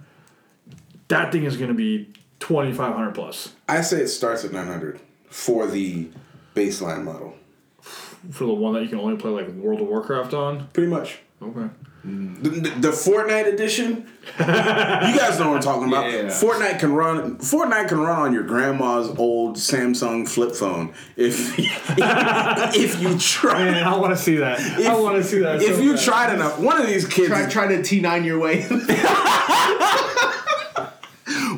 [1.09, 4.67] That thing is gonna be twenty five hundred plus I say it starts at nine
[4.67, 6.07] hundred for the
[6.55, 7.35] baseline model.
[7.81, 10.67] for the one that you can only play like World of Warcraft on.
[10.69, 11.19] Pretty much.
[11.41, 11.69] Okay.
[12.01, 14.07] The, the, the Fortnite edition,
[14.39, 16.09] you guys know what I'm talking about.
[16.09, 16.23] Yeah.
[16.27, 17.37] Fortnite can run.
[17.39, 23.65] Fortnite can run on your grandma's old Samsung flip phone if if you try.
[23.65, 24.59] Man, I want to see that.
[24.61, 25.61] I want to see that.
[25.61, 26.01] If so you bad.
[26.03, 28.65] tried enough, one of these kids, Try, is- try to T9 your way.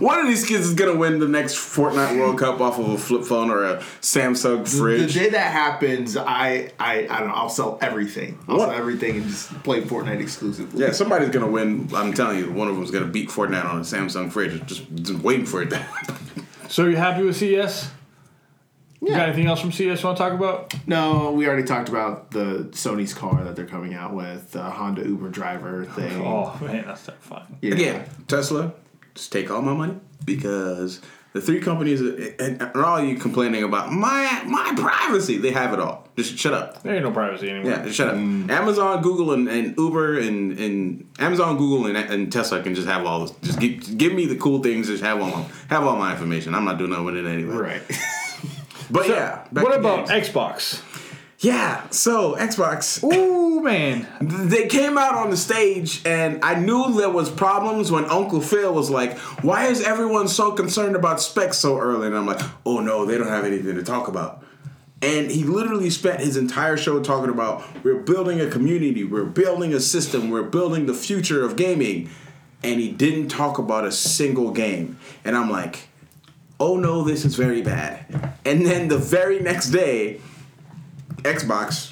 [0.02, 2.98] one of these kids is gonna win the next Fortnite World Cup off of a
[2.98, 4.72] flip phone or a Samsung fridge.
[4.72, 5.14] the fridge.
[5.14, 7.34] day that happens, I, I I don't know.
[7.36, 8.40] I'll sell everything.
[8.48, 8.70] I'll What?
[8.70, 10.84] sell everything and just play Fortnite exclusively.
[10.84, 11.90] Yeah, somebody's gonna win.
[11.96, 14.66] I'm telling you, one of them's gonna beat Fortnite on a Samsung fridge.
[14.66, 15.70] Just, just waiting for it.
[15.70, 16.16] to happen.
[16.70, 17.90] So you happy with CES?
[19.02, 20.74] You got anything else from CES you want to talk about?
[20.88, 25.06] No, we already talked about the Sony's car that they're coming out with, the Honda
[25.06, 26.22] Uber driver thing.
[26.26, 27.58] Oh man, that's that fun.
[27.62, 27.74] Yeah.
[27.74, 28.72] Again, Tesla,
[29.16, 29.96] just take all my money
[30.26, 31.02] because
[31.34, 35.80] the three companies and, and all you complaining about my my privacy, they have it
[35.80, 36.08] all.
[36.18, 36.84] Just shut up.
[36.84, 37.72] There ain't no privacy anymore.
[37.72, 38.16] Yeah, just shut up.
[38.16, 38.50] Mm.
[38.50, 43.06] Amazon, Google, and, and Uber, and, and Amazon, Google, and, and Tesla can just have
[43.06, 43.32] all this.
[43.44, 44.88] Just give, give me the cool things.
[44.88, 46.54] Just have all my, have all my information.
[46.54, 47.56] I'm not doing nothing with it anyway.
[47.56, 47.82] Right.
[48.92, 49.46] But So, yeah.
[49.52, 50.28] what about games.
[50.30, 50.82] Xbox?
[51.42, 51.90] Yeah?
[51.90, 53.04] So Xbox.
[53.04, 58.06] Ooh man, they came out on the stage and I knew there was problems when
[58.06, 62.26] Uncle Phil was like, "Why is everyone so concerned about specs so early?" And I'm
[62.26, 64.44] like, "Oh no, they don't have anything to talk about."
[65.02, 69.74] And he literally spent his entire show talking about we're building a community, we're building
[69.74, 72.10] a system, we're building the future of gaming.
[72.64, 75.00] And he didn't talk about a single game.
[75.26, 75.90] And I'm like,
[76.60, 78.06] "Oh no, this is very bad."
[78.46, 80.22] And then the very next day,
[81.24, 81.92] Xbox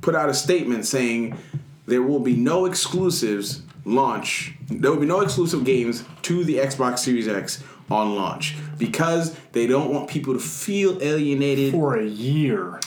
[0.00, 1.38] put out a statement saying
[1.86, 4.54] there will be no exclusives launch.
[4.68, 9.66] There will be no exclusive games to the Xbox Series X on launch because they
[9.66, 11.72] don't want people to feel alienated.
[11.72, 12.80] for a year.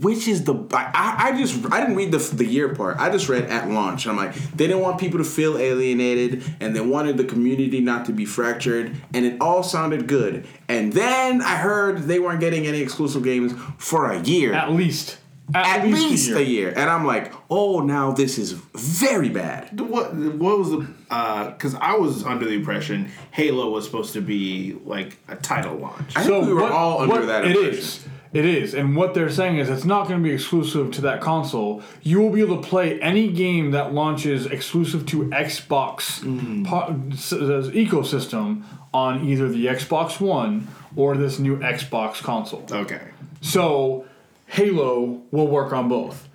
[0.00, 2.98] Which is the I, I just I didn't read the the year part.
[2.98, 4.06] I just read at launch.
[4.06, 8.04] I'm like they didn't want people to feel alienated and they wanted the community not
[8.06, 10.46] to be fractured and it all sounded good.
[10.68, 14.52] And then I heard they weren't getting any exclusive games for a year.
[14.52, 15.18] At least.
[15.54, 16.70] At, least, a, year.
[16.74, 21.74] And I'm like, "Oh, now this is very bad." What what was the uh, because
[21.74, 26.16] I was under the impression Halo was supposed to be like a title launch.
[26.16, 27.78] I think we were all under that It impression.
[27.78, 28.08] is.
[28.34, 28.74] It is.
[28.74, 31.82] And what they're saying is it's not going to be exclusive to that console.
[32.02, 36.66] You will be able to play any game that launches exclusive to Xbox Mm.
[36.66, 37.32] po- s-
[37.72, 40.66] ecosystem on either the Xbox One
[40.96, 42.64] or this new Xbox console.
[42.70, 43.00] Okay.
[43.40, 44.04] So
[44.46, 46.28] Halo will work on both.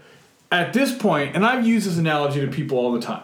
[0.52, 3.24] At this point, and I've used this analogy to people all the time.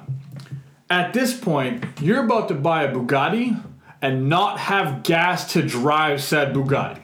[0.90, 3.60] At this point, you're about to buy a Bugatti
[4.02, 7.00] and not have gas to drive said Bugatti.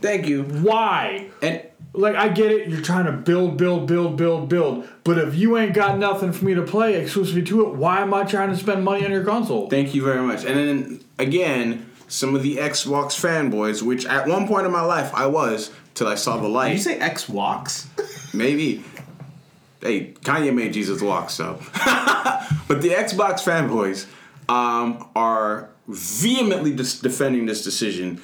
[0.00, 0.44] Thank you.
[0.44, 1.28] Why?
[1.42, 4.88] And Like I get it, you're trying to build, build, build, build, build.
[5.04, 8.14] But if you ain't got nothing for me to play exclusively to it, why am
[8.14, 9.68] I trying to spend money on your console?
[9.68, 10.44] Thank you very much.
[10.44, 15.12] And then again, some of the Xbox fanboys, which at one point in my life
[15.14, 16.68] I was, till I saw the light.
[16.68, 17.88] Did you say X walks?
[18.34, 18.84] Maybe.
[19.80, 21.54] Hey, Kanye made Jesus walk, so.
[22.68, 24.06] but the Xbox fanboys
[24.48, 28.20] um, are vehemently dis- defending this decision.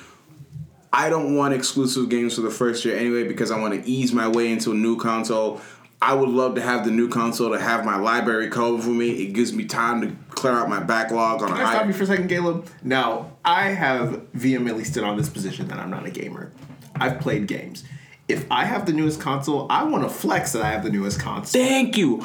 [0.96, 4.14] I don't want exclusive games for the first year anyway because I want to ease
[4.14, 5.60] my way into a new console.
[6.00, 9.10] I would love to have the new console to have my library covered for me.
[9.10, 11.92] It gives me time to clear out my backlog on a Can I stop you
[11.92, 12.66] for a second, Caleb?
[12.82, 16.50] Now, I have vehemently stood on this position that I'm not a gamer.
[16.94, 17.84] I've played games.
[18.26, 21.20] If I have the newest console, I want to flex that I have the newest
[21.20, 21.62] console.
[21.62, 22.24] Thank you.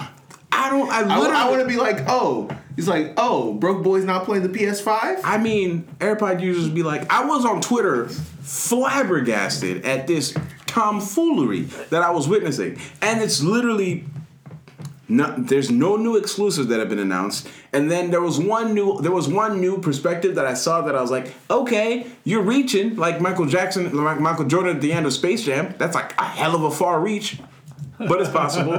[0.54, 0.90] I don't.
[0.90, 1.36] I I, literally.
[1.36, 5.22] I want to be like, oh, he's like, oh, broke boy's not playing the PS5.
[5.24, 12.02] I mean, AirPod users be like, I was on Twitter flabbergasted at this tomfoolery that
[12.02, 12.80] I was witnessing.
[13.02, 14.06] And it's literally
[15.12, 17.48] there's no new exclusives that have been announced.
[17.74, 20.96] And then there was one new there was one new perspective that I saw that
[20.96, 25.06] I was like, okay, you're reaching like Michael Jackson, like Michael Jordan at the end
[25.06, 25.76] of Space Jam.
[25.78, 27.40] That's like a hell of a far reach.
[28.08, 28.74] But it's possible.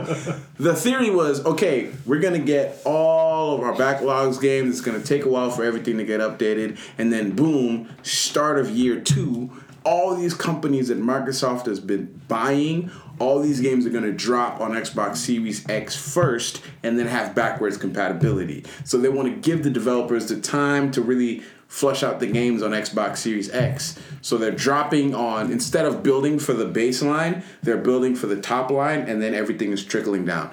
[0.58, 4.70] the theory was okay, we're gonna get all of our backlogs games.
[4.70, 8.70] It's gonna take a while for everything to get updated, and then boom, start of
[8.70, 9.50] year two,
[9.84, 14.72] all these companies that Microsoft has been buying, all these games are gonna drop on
[14.72, 18.64] Xbox Series X first, and then have backwards compatibility.
[18.84, 22.62] So they want to give the developers the time to really flush out the games
[22.62, 23.98] on Xbox Series X.
[24.20, 28.70] So they're dropping on instead of building for the baseline, they're building for the top
[28.70, 30.50] line, and then everything is trickling down.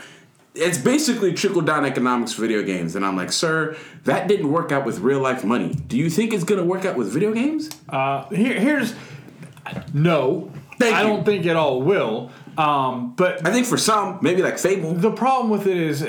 [0.56, 4.72] It's basically trickle down economics for video games, and I'm like, sir, that didn't work
[4.72, 5.74] out with real life money.
[5.74, 7.70] Do you think it's gonna work out with video games?
[7.90, 8.96] Uh, here, here's
[9.94, 10.52] no.
[10.80, 11.08] Thank I you.
[11.10, 12.32] don't think it all will.
[12.58, 14.94] Um, but I think for some, maybe like Fable.
[14.94, 16.02] the problem with it is,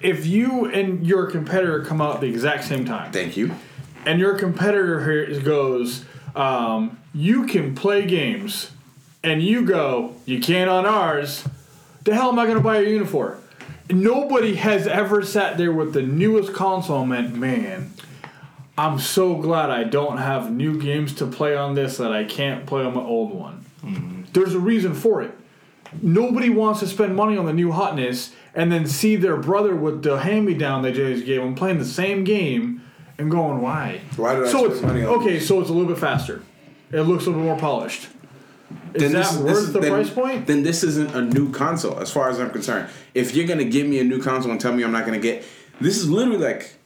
[0.00, 3.52] if you and your competitor come out at the exact same time, Thank you.
[4.06, 8.70] And your competitor here goes, um, you can play games,
[9.22, 11.44] and you go, you can't on ours.
[12.04, 13.38] The hell am I going to buy a unit for?
[13.90, 17.92] Nobody has ever sat there with the newest console and went, man,
[18.76, 22.66] I'm so glad I don't have new games to play on this that I can't
[22.66, 23.64] play on my old one.
[24.32, 25.30] There's a reason for it.
[26.02, 30.02] Nobody wants to spend money on the new hotness and then see their brother with
[30.02, 32.82] the hand-me-down they just gave them playing the same game
[33.18, 34.00] and going, why?
[34.16, 36.42] Why did I so spend it's, money on Okay, so it's a little bit faster.
[36.92, 38.08] It looks a little bit more polished.
[38.94, 40.46] Is Then that this- worth this the then- price point?
[40.46, 42.88] Then this isn't a new console, as far as I'm concerned.
[43.14, 45.44] If you're gonna give me a new console and tell me I'm not gonna get,
[45.80, 46.76] this is literally like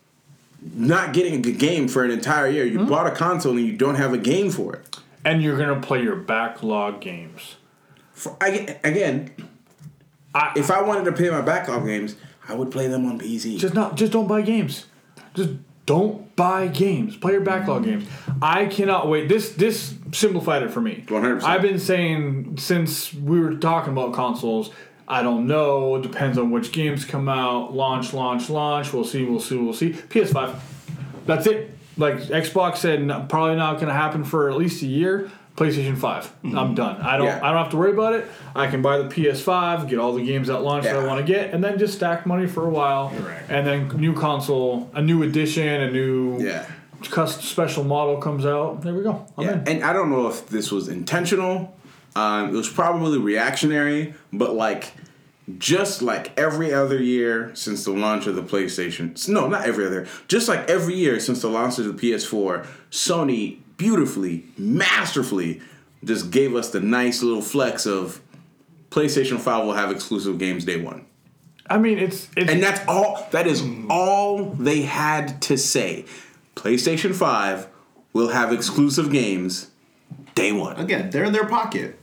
[0.74, 2.64] not getting a good game for an entire year.
[2.64, 2.88] You hmm?
[2.88, 4.98] bought a console and you don't have a game for it.
[5.24, 7.56] And you're gonna play your backlog games.
[8.12, 9.30] For, I, again,
[10.34, 12.16] I, if I wanted to play my backlog games,
[12.48, 13.58] I would play them on PC.
[13.58, 13.96] Just not.
[13.96, 14.86] Just don't buy games.
[15.34, 15.50] Just
[15.88, 17.16] don't buy games.
[17.16, 18.06] Play your backlog games.
[18.42, 19.26] I cannot wait.
[19.26, 21.02] This this simplified it for me.
[21.06, 21.42] 100%.
[21.42, 24.70] I've been saying since we were talking about consoles.
[25.08, 25.96] I don't know.
[25.96, 27.72] It depends on which games come out.
[27.74, 28.92] Launch, launch, launch.
[28.92, 29.24] We'll see.
[29.24, 29.56] We'll see.
[29.56, 29.92] We'll see.
[29.94, 30.58] PS5.
[31.24, 31.70] That's it.
[31.96, 35.30] Like Xbox said, probably not going to happen for at least a year.
[35.58, 36.32] PlayStation 5.
[36.56, 37.00] I'm done.
[37.02, 37.26] I don't.
[37.26, 37.40] Yeah.
[37.42, 38.26] I don't have to worry about it.
[38.54, 41.32] I can buy the PS5, get all the games at launch that I want to
[41.32, 43.10] get, and then just stack money for a while.
[43.10, 43.42] Right.
[43.48, 46.64] And then new console, a new edition, a new Yeah.
[47.10, 48.82] custom special model comes out.
[48.82, 49.26] There we go.
[49.36, 49.68] I'm Yeah, in.
[49.68, 51.76] and I don't know if this was intentional.
[52.14, 54.92] Um, it was probably reactionary, but like
[55.58, 59.28] just like every other year since the launch of the PlayStation.
[59.28, 60.06] No, not every other.
[60.28, 65.62] Just like every year since the launch of the PS4, Sony beautifully, masterfully
[66.04, 68.20] just gave us the nice little flex of
[68.90, 71.06] PlayStation Five will have exclusive games day one.
[71.70, 73.26] I mean, it's it's And that's all.
[73.30, 73.86] That is mm.
[73.88, 76.04] all they had to say.
[76.54, 77.68] PlayStation Five
[78.12, 79.70] will have exclusive games
[80.34, 80.76] day one.
[80.76, 81.98] Again, they're in their pocket.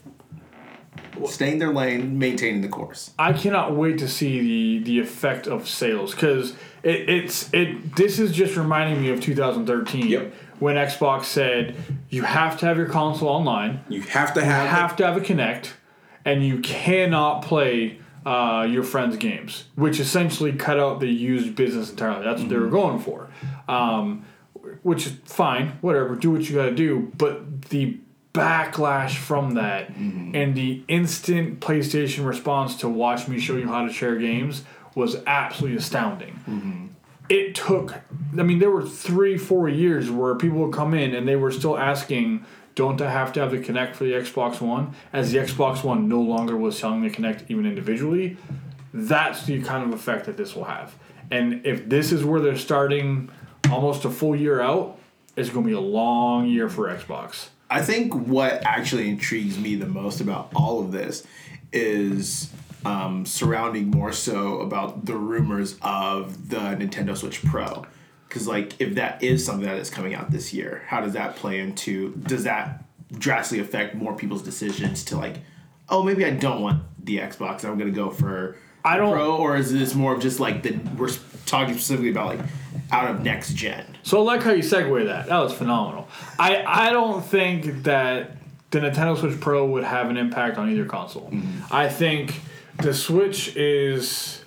[1.27, 3.11] staying their lane, maintaining the course.
[3.17, 6.51] I cannot wait to see the the effect of sales because
[6.83, 7.95] it, it's it.
[7.95, 10.33] This is just reminding me of 2013 Yep.
[10.59, 11.75] When Xbox said
[12.09, 14.63] you have to have your console online, You have to have.
[14.63, 15.71] you have to have a Kinect,
[16.23, 21.89] and you cannot play uh, your friends' games, which essentially cut out the used business
[21.91, 22.23] entirely.
[22.23, 23.29] That's what they were going for.
[23.67, 24.25] Um,
[24.81, 26.15] which is fine, whatever.
[26.15, 27.99] Do what you got to do, but the
[28.33, 33.93] backlash from that and the instant PlayStation response to watch me show you how to
[33.93, 34.63] share games
[34.95, 36.94] was absolutely astounding.
[37.27, 37.95] It took,
[38.37, 41.51] I mean, there were three, four years where people would come in and they were
[41.51, 44.93] still asking, don't I have to have the Kinect for the Xbox One?
[45.13, 48.37] As the Xbox One no longer was selling the Kinect even individually.
[48.93, 50.93] That's the kind of effect that this will have.
[51.31, 53.29] And if this is where they're starting
[53.71, 54.99] almost a full year out,
[55.35, 57.47] it's going to be a long year for Xbox.
[57.69, 61.25] I think what actually intrigues me the most about all of this
[61.73, 62.51] is
[62.85, 67.85] um, surrounding more so about the rumors of the Nintendo Switch Pro.
[68.27, 71.35] Because, like, if that is something that is coming out this year, how does that
[71.35, 72.11] play into?
[72.15, 75.35] Does that drastically affect more people's decisions to, like,
[75.89, 79.35] oh, maybe I don't want the Xbox, I'm going to go for I don't- Pro?
[79.37, 81.11] Or is this more of just like the, we're
[81.45, 82.39] talking specifically about, like,
[82.91, 83.85] out of next gen?
[84.03, 85.27] So I like how you segue that.
[85.27, 86.07] That was phenomenal.
[86.37, 88.31] I, I don't think that
[88.71, 91.31] the Nintendo Switch Pro would have an impact on either console.
[91.71, 92.41] I think
[92.79, 94.43] the Switch is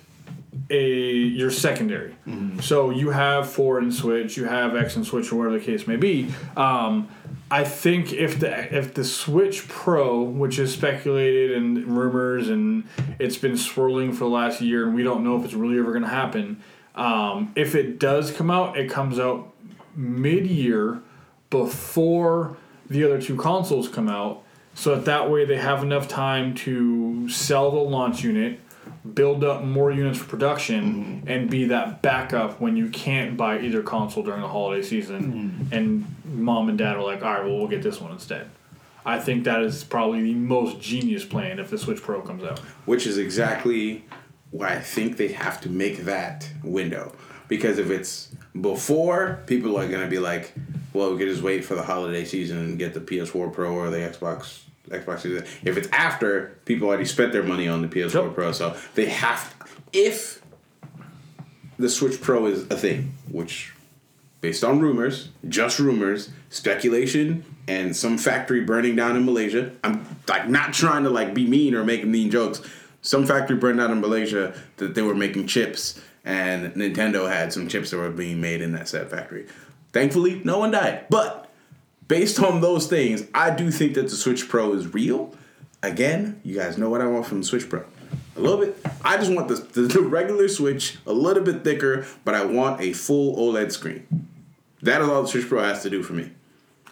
[0.69, 2.15] a your secondary.
[2.61, 5.87] So you have four and Switch, you have X and Switch, or whatever the case
[5.87, 6.31] may be.
[6.55, 7.09] Um,
[7.51, 12.83] I think if the if the Switch Pro, which is speculated and rumors and
[13.17, 15.91] it's been swirling for the last year, and we don't know if it's really ever
[15.91, 16.61] going to happen.
[16.95, 19.53] Um, if it does come out, it comes out
[19.95, 21.01] mid year
[21.49, 22.57] before
[22.89, 24.43] the other two consoles come out,
[24.79, 28.61] so that that way they have enough time to sell the launch unit,
[29.13, 31.27] build up more units for production, mm-hmm.
[31.29, 35.73] and be that backup when you can't buy either console during the holiday season, mm-hmm.
[35.73, 38.49] and mom and dad are like, all right, well we'll get this one instead.
[39.05, 42.59] I think that is probably the most genius plan if the Switch Pro comes out.
[42.85, 44.05] which is exactly
[44.51, 47.13] why I think they have to make that window.
[47.49, 48.29] Because if it's
[48.61, 50.53] before, people are going to be like,
[50.93, 53.89] well, we could just wait for the holiday season and get the PS4 Pro or
[53.89, 55.45] the Xbox Xbox season.
[55.63, 58.33] If it's after, people already spent their money on the PS4 Yep.
[58.33, 59.55] Pro, so they have
[59.93, 60.41] if
[61.77, 63.73] the Switch Pro is a thing, which
[64.41, 69.71] based on rumors, just rumors, speculation, and some factory burning down in Malaysia.
[69.83, 72.61] I'm like not trying to like be mean or make mean jokes.
[73.01, 77.67] Some factory burned down in Malaysia that they were making chips, and Nintendo had some
[77.67, 79.47] chips that were being made in that said factory.
[79.93, 81.05] Thankfully, no one died.
[81.09, 81.48] But
[82.09, 85.33] based on those things, I do think that the Switch Pro is real.
[85.81, 87.85] Again, you guys know what I want from the Switch Pro.
[88.35, 88.77] A little bit.
[89.05, 92.81] I just want the, the, the regular Switch a little bit thicker, but I want
[92.81, 94.27] a full OLED screen.
[94.81, 96.31] That is all the Switch Pro has to do for me.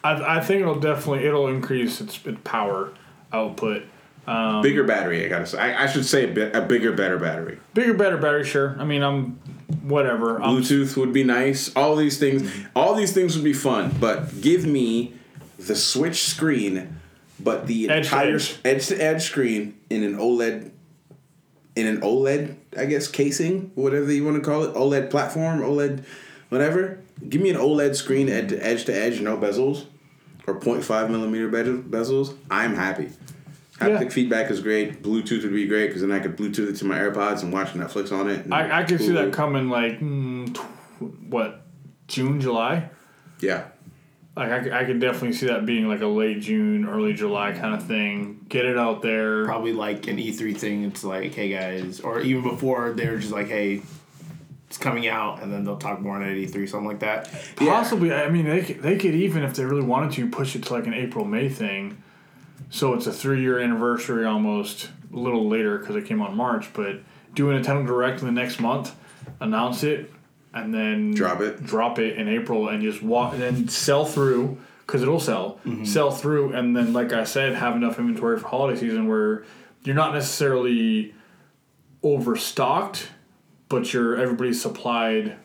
[0.04, 2.94] I, I think it'll definitely it'll increase its, its power
[3.34, 3.84] output.
[4.26, 5.58] Um, bigger battery, I gotta say.
[5.58, 7.60] I, I should say a, bit, a bigger, better battery.
[7.74, 8.76] Bigger, better, battery, Sure.
[8.78, 9.40] I mean, I'm
[9.82, 10.42] whatever.
[10.42, 11.74] I'm, Bluetooth would be nice.
[11.76, 12.68] All these things, mm-hmm.
[12.76, 13.96] all these things would be fun.
[14.00, 15.14] But give me
[15.58, 17.00] the Switch screen,
[17.40, 18.88] but the Edge entire edge.
[18.88, 20.72] to edge screen in an OLED,
[21.76, 26.04] in an OLED, I guess casing, whatever you want to call it, OLED platform, OLED,
[26.50, 27.00] whatever.
[27.28, 29.86] Give me an OLED screen edge, to edge no bezels,
[30.46, 32.38] or 0.5 millimeter bezels.
[32.50, 33.10] I'm happy.
[33.80, 34.10] Haptic Yeah.
[34.10, 35.04] feedback is great.
[35.04, 37.70] Bluetooth would be great because then I could Bluetooth it to my AirPods and watch
[37.74, 38.52] Netflix on it.
[38.52, 41.62] I, I could see that coming like mm, tw- what
[42.08, 42.90] June, July.
[43.40, 43.66] Yeah.
[44.36, 47.52] Like I, could- I could definitely see that being like a late June, early July
[47.52, 48.46] kind of thing.
[48.50, 49.46] Get it out there.
[49.46, 50.84] probably like an E3 thing.
[50.86, 53.82] It's like, hey guys, or even before they're just like, hey,
[54.68, 57.30] it's coming out, and then they'll talk more on it at E3, something like that.
[57.56, 58.12] Possibly.
[58.14, 60.74] I mean, they could, they could even if they really wanted to push it to
[60.74, 62.02] like an April May thing.
[62.70, 66.74] So it's a three year anniversary almost a little later because it came on March.
[66.74, 67.00] But
[67.34, 68.96] do a Nintendo Direct in the next month,
[69.40, 70.12] announce it,
[70.54, 71.64] and then Drop it.
[71.64, 75.84] drop it in April, and just walk and then sell through because it'll sell, mm-hmm.
[75.84, 79.44] sell through, and then like I said, have enough inventory for holiday season where
[79.84, 81.14] you're not necessarily
[82.04, 83.10] overstocked,
[83.70, 85.36] but you're everybody's supplied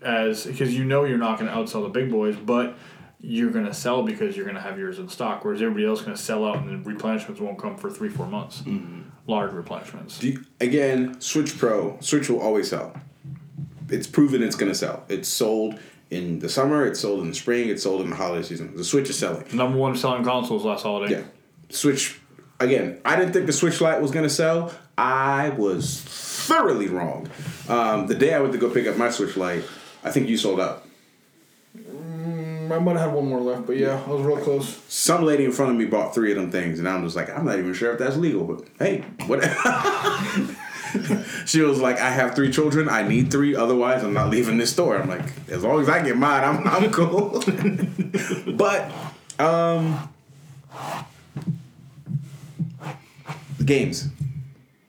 [0.00, 2.76] as because you know you're not going to outsell the big boys, but
[3.22, 6.16] you're gonna sell because you're gonna have yours in stock, whereas everybody else is gonna
[6.16, 8.62] sell out and then replenishments won't come for three four months.
[9.28, 10.20] Large replenishments.
[10.22, 12.94] You- again, Switch Pro, Switch will always sell.
[13.88, 15.04] It's proven it's going to sell.
[15.08, 15.78] It's sold
[16.10, 18.74] in the summer, it's sold in the spring, it's sold in the holiday season.
[18.74, 19.44] The Switch is selling.
[19.52, 21.12] Number one selling consoles last holiday.
[21.18, 21.22] Yeah.
[21.68, 22.18] Switch,
[22.58, 24.72] again, I didn't think the Switch Lite was going to sell.
[24.98, 27.28] I was thoroughly wrong.
[27.68, 29.64] Um, the day I went to go pick up my Switch Lite,
[30.02, 30.84] I think you sold out.
[32.70, 34.80] I might have one more left, but yeah, I was real close.
[34.88, 37.30] Some lady in front of me bought three of them things, and I'm just like,
[37.30, 39.54] I'm not even sure if that's legal, but hey, whatever.
[41.46, 44.72] she was like, I have three children, I need three, otherwise I'm not leaving this
[44.72, 44.98] store.
[44.98, 47.42] I'm like, as long as I get mine, I'm, I'm cool.
[48.54, 48.92] but,
[49.38, 50.08] um,
[53.64, 54.08] games.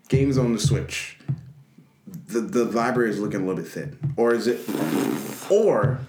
[0.10, 1.18] Games on the Switch.
[2.28, 3.98] The, the library is looking a little bit thin.
[4.18, 4.62] Or is it,
[5.50, 6.00] or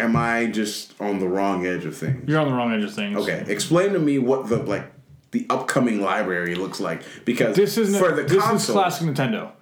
[0.00, 2.28] am I just on the wrong edge of things?
[2.28, 3.16] You're on the wrong edge of things.
[3.18, 4.90] Okay, explain to me what the like
[5.30, 8.56] the upcoming library looks like because This is for the this console.
[8.56, 9.52] is classic Nintendo.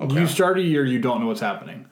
[0.00, 0.20] Okay.
[0.20, 1.86] You start a year, you don't know what's happening.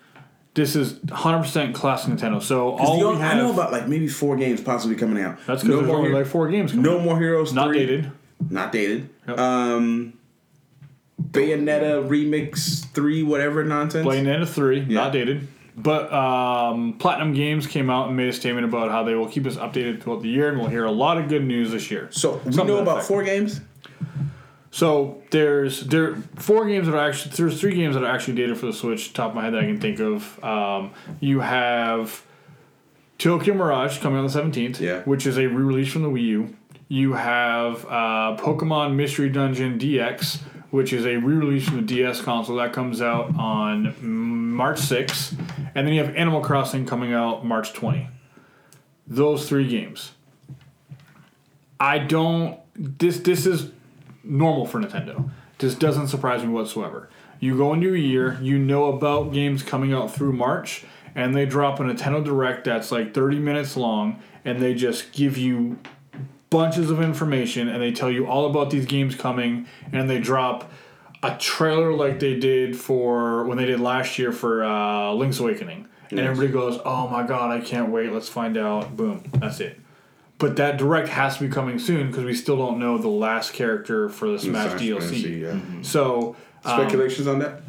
[0.55, 2.43] This is 100% classic Nintendo.
[2.43, 5.22] So all the we only- have, I know about like maybe four games possibly coming
[5.22, 5.39] out.
[5.47, 6.70] that's because there's only Hero- like four games.
[6.72, 7.05] Coming no out.
[7.05, 7.53] more Heroes.
[7.53, 8.12] not 3, dated.
[8.51, 9.09] Not dated.
[9.28, 9.39] Yep.
[9.39, 10.12] Um,
[11.20, 14.07] Bayonetta remix three, whatever nonsense.
[14.07, 14.95] Bayonetta 3, Yeah.
[15.01, 15.47] not dated.
[15.81, 19.47] But um, Platinum Games came out and made a statement about how they will keep
[19.47, 22.09] us updated throughout the year, and we'll hear a lot of good news this year.
[22.11, 23.09] So we know about effect.
[23.09, 23.61] four games.
[24.70, 28.59] So there's there four games that are actually there's three games that are actually dated
[28.59, 29.12] for the Switch.
[29.12, 30.43] Top of my head that I can think of.
[30.45, 32.22] Um, you have
[33.16, 35.03] Tokyo Mirage coming on the seventeenth, Yeah.
[35.03, 36.57] which is a re-release from the Wii U.
[36.89, 40.41] You have uh, Pokemon Mystery Dungeon DX,
[40.71, 43.95] which is a re-release from the DS console that comes out on
[44.55, 45.37] March sixth,
[45.75, 48.09] and then you have Animal Crossing coming out March twenty.
[49.07, 50.12] Those three games.
[51.81, 52.61] I don't.
[52.75, 53.71] This this is
[54.23, 55.31] normal for Nintendo.
[55.59, 57.09] This doesn't surprise me whatsoever.
[57.41, 61.47] You go into a year, you know about games coming out through March, and they
[61.47, 65.79] drop a Nintendo Direct that's like 30 minutes long, and they just give you
[66.51, 70.71] bunches of information, and they tell you all about these games coming, and they drop
[71.23, 75.87] a trailer like they did for when they did last year for uh, Link's Awakening.
[76.11, 76.29] And Yes.
[76.31, 78.13] everybody goes, "Oh my god, I can't wait!
[78.13, 79.79] Let's find out!" Boom, that's it.
[80.39, 83.53] But that direct has to be coming soon because we still don't know the last
[83.53, 85.41] character for the Smash Smash DLC.
[85.43, 85.59] yeah.
[85.83, 87.61] So um, Speculations on that?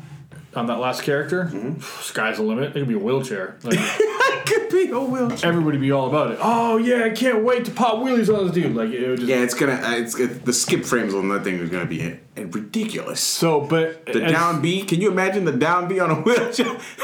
[0.56, 1.80] On that last character, Mm-hmm.
[2.02, 2.70] sky's the limit.
[2.76, 3.58] It could be a wheelchair.
[3.64, 3.80] Like,
[4.46, 5.48] Could be a wheelchair.
[5.50, 6.40] everybody be all about it.
[6.42, 8.76] Oh yeah, I can't wait to pop wheelies on this dude.
[8.76, 9.74] Like it would just Yeah, it's gonna.
[9.74, 13.20] Uh, it's it, the skip frames on that thing is gonna be uh, ridiculous.
[13.20, 13.62] so.
[13.62, 14.84] But The as- down B.
[14.86, 16.78] Can you imagine the down B on a wheelchair?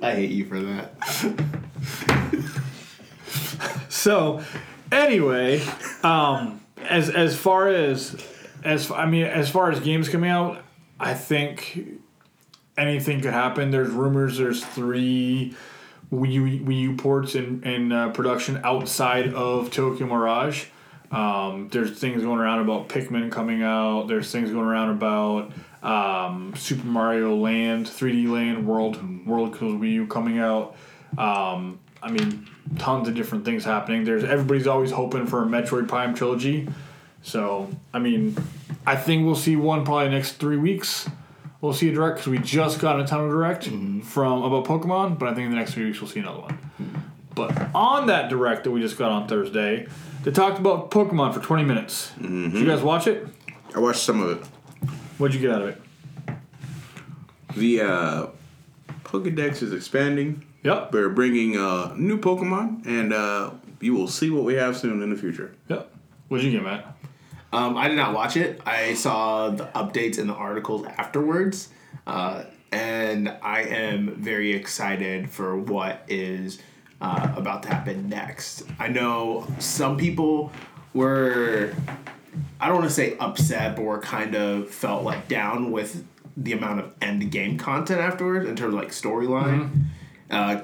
[0.00, 0.94] I hate you for that.
[3.88, 4.42] So,
[4.92, 5.60] anyway,
[6.02, 8.16] um, as as far as
[8.64, 10.62] as I mean, as far as games coming out,
[10.98, 12.00] I think
[12.76, 13.70] anything could happen.
[13.70, 14.38] There's rumors.
[14.38, 15.54] There's three
[16.12, 20.66] Wii U, Wii U ports in in uh, production outside of Tokyo Mirage.
[21.10, 24.08] Um, there's things going around about Pikmin coming out.
[24.08, 25.52] There's things going around about
[25.82, 30.76] um, Super Mario Land, 3D Land, World World Kills Wii U coming out.
[31.16, 32.46] Um, I mean,
[32.78, 34.04] tons of different things happening.
[34.04, 36.68] There's everybody's always hoping for a Metroid Prime trilogy.
[37.22, 38.36] So I mean,
[38.86, 41.08] I think we'll see one probably next three weeks.
[41.60, 43.64] We'll see a direct because we just got a Nintendo Direct
[44.06, 46.58] from about Pokemon, but I think in the next three weeks we'll see another one.
[47.34, 49.88] But on that direct that we just got on Thursday,
[50.22, 52.12] they talked about Pokemon for 20 minutes.
[52.20, 53.26] Did you guys watch it?
[53.74, 54.46] I watched some of it.
[55.18, 55.82] What'd you get out of it?
[57.56, 58.26] The uh,
[59.04, 60.44] Pokedex is expanding.
[60.62, 60.92] Yep.
[60.92, 63.50] We're bringing uh, new Pokemon, and uh,
[63.80, 65.54] you will see what we have soon in the future.
[65.68, 65.92] Yep.
[66.28, 66.94] What'd you get, Matt?
[67.52, 68.60] Um, I did not watch it.
[68.66, 71.70] I saw the updates and the articles afterwards,
[72.06, 76.60] uh, and I am very excited for what is
[77.00, 78.64] uh, about to happen next.
[78.78, 80.52] I know some people
[80.92, 81.74] were,
[82.60, 86.04] I don't want to say upset, but were kind of felt like down with
[86.36, 89.86] the amount of end game content afterwards in terms of like storyline.
[90.30, 90.60] Uh,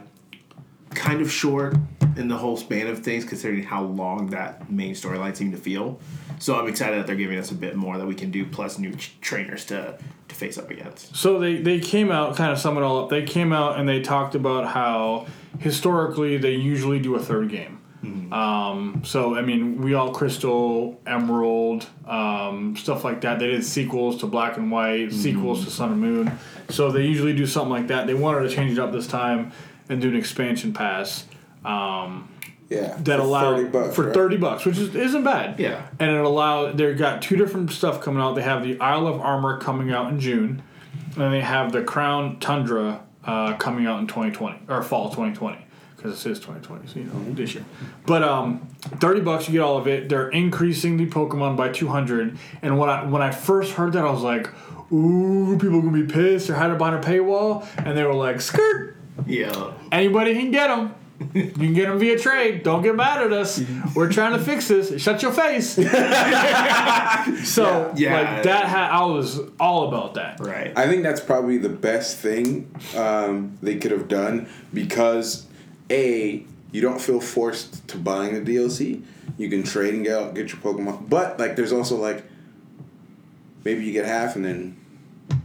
[0.95, 1.77] kind of short
[2.17, 5.99] in the whole span of things, considering how long that main storyline seemed to feel.
[6.39, 8.79] So I'm excited that they're giving us a bit more that we can do, plus
[8.79, 11.15] new ch- trainers to to face up against.
[11.15, 13.11] So they, they came out, kind of sum it all up.
[13.11, 15.27] They came out and they talked about how
[15.59, 17.81] historically they usually do a third game.
[18.33, 23.39] Um, so I mean, we all Crystal, Emerald, um, stuff like that.
[23.39, 26.39] They did sequels to Black and White, sequels to Sun and Moon.
[26.69, 28.07] So they usually do something like that.
[28.07, 29.53] They wanted to change it up this time.
[29.89, 31.27] And do an expansion pass.
[31.65, 32.29] Um,
[32.71, 32.97] Yeah.
[33.05, 34.15] that for allow 30 bucks, for right?
[34.15, 35.61] thirty bucks, which is isn't bad.
[35.61, 35.83] Yeah.
[35.99, 38.35] and it allow they got two different stuff coming out.
[38.35, 40.63] They have the Isle of Armor coming out in June,
[41.17, 45.35] and they have the Crown Tundra uh, coming out in twenty twenty or fall twenty
[45.35, 45.59] twenty
[45.97, 47.35] because it is twenty twenty, so you know Mm-hmm.
[47.35, 47.65] this year.
[48.07, 48.67] But um,
[49.01, 50.09] thirty bucks you get all of it.
[50.09, 54.05] They're increasing the Pokemon by two hundred, and when I when I first heard that,
[54.05, 54.49] I was like,
[54.93, 56.49] "Ooh, people are gonna be pissed.
[56.49, 58.97] They're hiding behind a paywall," and they were like, "Skirt."
[59.27, 59.73] Yeah.
[59.93, 60.95] Anybody can get them.
[61.33, 62.65] You can get them via trade.
[62.65, 63.63] Don't get mad at us.
[63.95, 65.01] We're trying to fix this.
[65.01, 65.69] Shut your face.
[67.45, 68.21] so Yeah.
[68.21, 70.41] like that, ha- I was all about that.
[70.41, 70.73] Right.
[70.77, 75.47] I think that's probably the best thing um, they could have done because
[75.91, 79.03] a you don't feel forced to buying the DLC.
[79.39, 82.25] You can trade and get out, get your Pokemon, but like there's also like
[83.65, 84.77] maybe you get half and then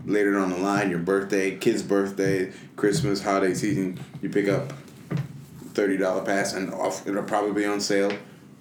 [0.05, 4.73] later on the line your birthday, kid's birthday, Christmas, holiday season, you pick up
[5.73, 8.11] thirty dollar pass and off it'll probably be on sale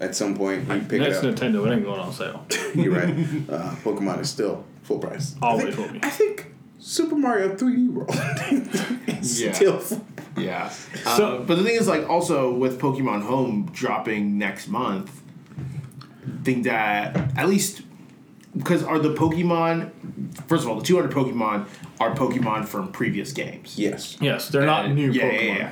[0.01, 0.69] at some point.
[0.69, 1.35] You pick Next it up.
[1.35, 2.47] Nintendo, it ain't going on sale.
[2.75, 3.09] You're right.
[3.09, 5.35] Uh, Pokemon is still full price.
[5.43, 6.05] Always I will think.
[6.07, 8.11] I think Super Mario 3D World
[9.21, 9.53] is Yeah.
[9.53, 10.05] still full.
[10.37, 10.69] Yeah.
[10.69, 15.11] So- uh, but the thing is, like, also with Pokemon Home dropping next month,
[16.45, 17.83] think that at least
[18.57, 19.91] because are the Pokemon
[20.47, 21.67] first of all the 200 Pokemon
[22.01, 23.79] are Pokemon from previous games.
[23.79, 24.17] Yes.
[24.21, 25.43] Yes, they're not And- new yeah, Pokemon.
[25.49, 25.71] Yeah, yeah.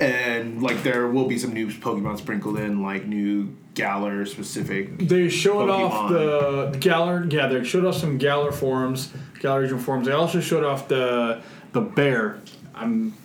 [0.00, 4.98] And like there will be some new Pokemon sprinkled in, like new Galar specific.
[4.98, 7.26] They showed off the Galar.
[7.28, 10.06] Yeah, they showed off some Galar forms, Galar region forms.
[10.06, 12.38] They also showed off the the bear.
[12.74, 12.82] I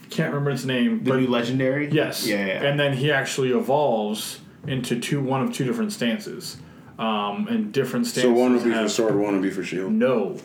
[0.10, 1.90] can't remember its name, The but new legendary.
[1.92, 2.28] Yes.
[2.28, 2.46] Yeah.
[2.46, 2.64] yeah.
[2.64, 6.58] And then he actually evolves into two one of two different stances.
[7.00, 8.24] Um, and different stances.
[8.24, 9.94] So one will be for Sword, one will be for Shield.
[9.94, 10.38] No.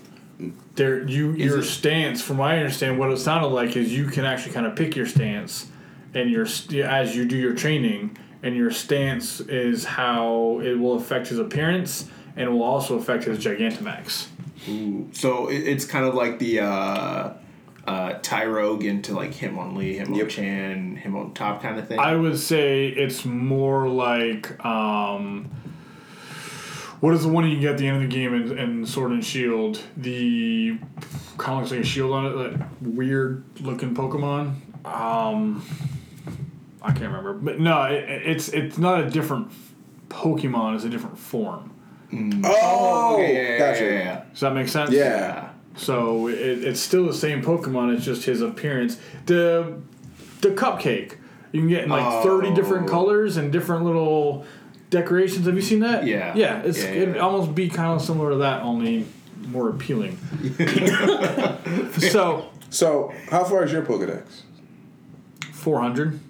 [0.76, 4.06] There you your it- stance, from what I understand, what it sounded like is you
[4.06, 5.66] can actually kind of pick your stance,
[6.14, 6.46] and your
[6.84, 12.08] as you do your training, and your stance is how it will affect his appearance,
[12.36, 14.28] and will also affect his Gigantamax.
[14.68, 15.08] Ooh.
[15.12, 17.32] So it, it's kind of like the uh,
[17.86, 20.14] uh, Tyrogue into like him on li him
[21.16, 21.98] on top kind of thing.
[21.98, 25.50] I would say it's more like um,
[27.04, 28.86] what is the one you can get at the end of the game in, in
[28.86, 29.78] Sword and Shield?
[29.94, 30.78] The
[31.36, 34.54] kind of looks like a shield on it, that weird looking Pokemon.
[34.86, 35.62] Um,
[36.80, 39.52] I can't remember, but no, it, it's it's not a different
[40.08, 41.72] Pokemon; it's a different form.
[42.42, 43.84] Oh, okay, yeah, yeah, gotcha.
[43.84, 44.24] yeah, yeah.
[44.30, 44.90] Does that make sense?
[44.90, 45.50] Yeah.
[45.76, 47.94] So it, it's still the same Pokemon.
[47.94, 48.98] It's just his appearance.
[49.26, 49.78] The
[50.40, 51.18] the cupcake
[51.52, 52.92] you can get in like thirty different Oh.
[52.92, 54.46] colors and different little
[54.94, 55.46] decorations.
[55.46, 56.06] Have you seen that?
[56.06, 56.32] Yeah.
[56.34, 56.62] Yeah.
[56.62, 57.20] It's Yeah, it'd yeah.
[57.20, 59.06] almost be kind of similar to that, only
[59.48, 60.16] more appealing.
[61.98, 64.42] so So how far is your Pokedex?
[65.52, 66.20] four hundred.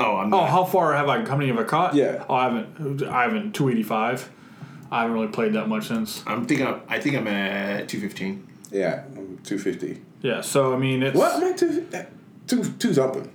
[0.00, 0.42] Oh, I'm oh, Not.
[0.42, 1.24] Oh, how far have I?
[1.28, 1.94] How many have I caught?
[1.94, 2.24] Yeah.
[2.28, 3.02] Oh, I haven't.
[3.02, 3.54] I haven't.
[3.54, 4.30] Two eighty five.
[4.90, 6.22] I haven't really played that much since.
[6.26, 6.66] I'm thinking.
[6.66, 8.46] I'm, I think I'm at 215.
[8.70, 10.00] Yeah, I'm 250.
[10.22, 10.40] Yeah.
[10.40, 11.34] So I mean, it's What?
[11.36, 11.86] I'm at two,
[12.46, 13.30] two, two something.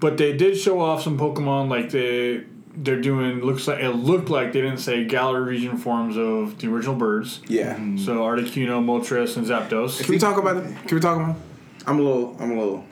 [0.00, 2.44] But they did show off some Pokemon like they
[2.80, 6.68] they're doing looks like it looked like they didn't say Galar region forms of the
[6.68, 7.40] original birds.
[7.48, 7.74] Yeah.
[7.96, 10.00] So Articuno, Moltres, and Zapdos.
[10.02, 10.64] Can we talk about it?
[10.86, 11.42] Can we talk about it?
[11.86, 12.84] I'm a little, I'm a little,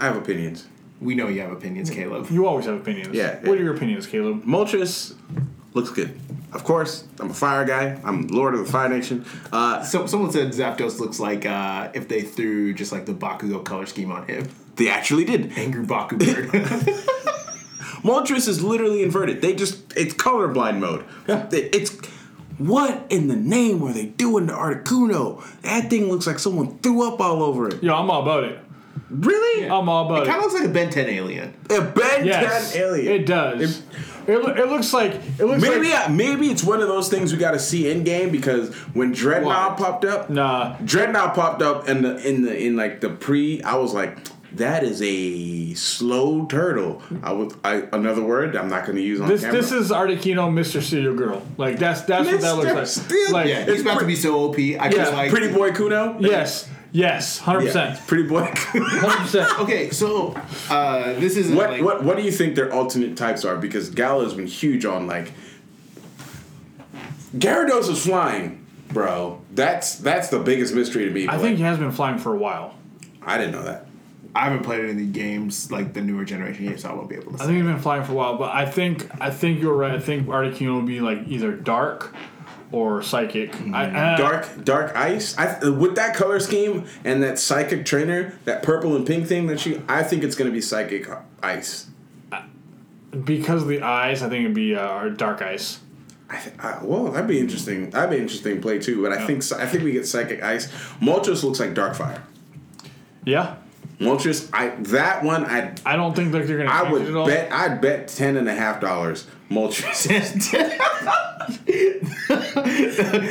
[0.00, 0.66] I have opinions.
[1.00, 2.30] We know you have opinions, Caleb.
[2.30, 3.14] You always have opinions.
[3.14, 3.52] Yeah, What yeah.
[3.52, 4.44] are your opinions, Caleb?
[4.44, 5.14] Moltres
[5.74, 6.18] looks good.
[6.52, 8.00] Of course, I'm a fire guy.
[8.04, 9.24] I'm Lord of the Fire Nation.
[9.52, 13.62] Uh, So someone said Zapdos looks like uh, if they threw just like the Bakugo
[13.64, 14.48] color scheme on him.
[14.76, 15.52] they actually did.
[15.58, 16.50] Angry Baku bird.
[18.02, 19.42] Moltres is literally inverted.
[19.42, 21.04] They just it's colorblind mode.
[21.28, 21.46] Yeah.
[21.46, 21.96] They- It's
[22.58, 25.42] what in the name were they doing to Articuno?
[25.62, 27.82] That thing looks like someone threw up all over it.
[27.82, 28.58] Yeah, I'm all about it.
[29.10, 29.66] Really?
[29.68, 30.30] I'm all about it it.
[30.30, 31.54] kind of looks like a Ben 10 alien.
[31.70, 33.12] A Ben yes, 10 alien.
[33.12, 33.82] It does.
[34.26, 37.08] It, loo- it looks like it looks Maybe like uh, maybe it's one of those
[37.10, 39.76] things we got to see in game because when Drednaw What?
[39.76, 40.76] popped up, nah.
[40.78, 43.60] Drednaw popped up in the in the in like the pre.
[43.62, 44.16] I was like,
[44.56, 47.02] that is a slow turtle.
[47.22, 49.60] I was I another word I'm not going to use on This camera.
[49.60, 50.82] this is Articuno, Mr.
[50.82, 51.42] Serial Girl.
[51.56, 52.86] Like that's that's what that looks like.
[53.06, 54.56] Steel- Like Yeah, he's about to be so OP.
[54.58, 55.30] I Yeah, feel like.
[55.30, 56.16] Pretty boy Kuno.
[56.20, 58.44] yes, yes, hundred Yeah, percent, Pretty boy.
[58.54, 59.58] hundred percent.
[59.60, 60.34] Okay, so
[60.70, 63.56] uh, this is what like, what what do you think their alternate types are?
[63.56, 65.32] Because Galar has been huge on like.
[67.36, 69.40] Gyarados is flying, bro.
[69.52, 71.26] That's that's the biggest mystery to me.
[71.26, 72.74] I but, think he has been flying for a while.
[73.22, 73.86] I didn't know that.
[74.34, 77.32] I haven't played any games like the newer generation games, so I won't be able
[77.32, 77.36] to.
[77.36, 77.46] I Say.
[77.46, 79.92] think he's been flying for a while, but I think I think you're right.
[79.94, 82.14] I think Articuno will be like either dark
[82.72, 83.54] or psychic.
[83.72, 85.38] I, I, Dark Dark Ice.
[85.38, 89.60] I with that color scheme and that psychic trainer, that purple and pink thing that
[89.60, 89.80] she.
[89.88, 91.08] I think it's gonna be Psychic
[91.42, 91.86] Ice.
[93.24, 95.80] because of the eyes, I think it'd be uh, dark ice.
[96.28, 97.90] I, th- I, well, that'd be interesting.
[97.90, 99.02] That'd be interesting play too.
[99.02, 100.66] But I think I think we get Psychic Ice.
[101.00, 102.24] Moltres looks like dark fire.
[103.24, 103.56] Yeah,
[104.00, 106.70] Moltres, I that one I I don't think that they're gonna.
[106.70, 107.26] I would it at all.
[107.26, 110.50] bet I'd bet ten and a half dollars Moltres.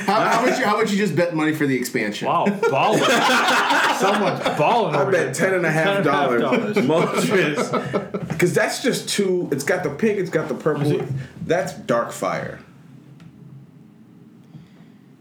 [0.05, 0.59] How, how much?
[0.59, 2.27] How much you just bet money for the expansion?
[2.27, 2.99] Wow, balling!
[3.99, 4.95] Someone's balling.
[4.95, 5.33] I over bet here.
[5.33, 8.27] ten and a half $10 and a Moltres.
[8.33, 9.47] Because that's just too.
[9.51, 10.19] It's got the pink.
[10.19, 11.01] It's got the purple.
[11.45, 12.59] That's dark fire.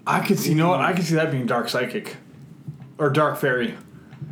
[0.06, 0.50] I could see.
[0.50, 0.80] You know what?
[0.80, 2.16] I could see that being dark psychic,
[2.98, 3.76] or dark fairy,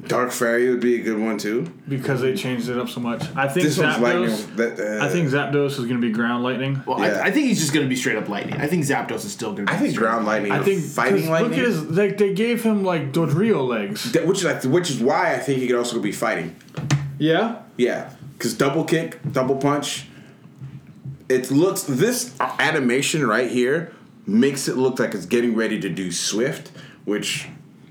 [0.06, 1.70] Dark Fairy would be a good one too.
[1.88, 3.22] because they changed it up so much.
[3.36, 4.28] I think This one's lightning.
[4.30, 4.56] Zapdos.
[4.56, 6.82] That, uh, I think Zapdos is gonna be ground lightning.
[6.86, 7.20] Well, Yeah.
[7.22, 8.54] I, I think he's just going to be straight up lightning.
[8.60, 9.72] I think Zapdos is still going to.
[9.72, 9.76] be.
[9.76, 10.52] I think ground lightning.
[10.52, 11.50] I think fighting lightning.
[11.50, 14.10] Look at his like they gave him like Dodrio legs.
[14.12, 16.56] That- which is like, which is why I think he could also be fighting.
[17.18, 17.56] Yeah.
[17.76, 20.06] Yeah, because double kick, double punch.
[21.28, 23.92] It looks this animation right here
[24.26, 26.70] makes it look like it's getting ready to do Swift,
[27.04, 27.48] which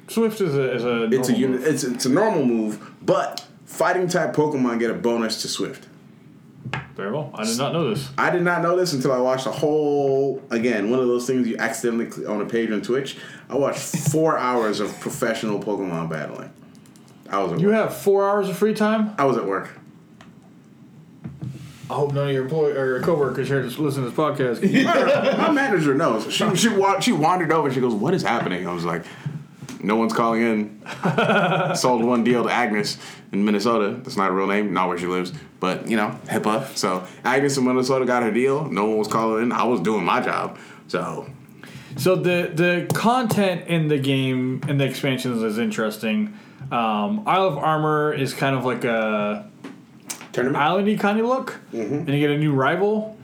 [0.09, 1.67] Swift is a is a it's a normal move.
[1.67, 5.87] It's it's a normal move, but fighting type Pokemon get a bonus to Swift.
[6.95, 7.31] Very well.
[7.33, 8.09] I did not know this.
[8.17, 11.47] I did not know this until I watched a whole again one of those things
[11.47, 13.17] you accidentally click on a page on Twitch.
[13.49, 13.79] I watched
[14.11, 16.51] four hours of professional Pokemon battling.
[17.29, 17.75] I was at You work.
[17.77, 19.13] have four hours of free time.
[19.17, 19.69] I was at work.
[21.89, 24.61] I hope none of your employ or your coworkers here just listen to this podcast.
[25.37, 26.31] My manager knows.
[26.31, 27.71] She she wa- she wandered over.
[27.71, 29.03] She goes, "What is happening?" I was like,
[29.81, 30.81] "No one's calling in."
[31.75, 32.97] Sold one deal to Agnes
[33.31, 33.99] in Minnesota.
[34.03, 36.75] That's not a real name, not where she lives, but you know HIPAA.
[36.77, 38.65] So Agnes in Minnesota got her deal.
[38.69, 39.51] No one was calling in.
[39.51, 40.57] I was doing my job.
[40.87, 41.27] So
[41.97, 46.33] So the the content in the game and the expansions is interesting.
[46.71, 49.49] Um, Isle of Armor is kind of like a
[50.33, 53.17] tournament, islandy kind of look, and you get a new rival.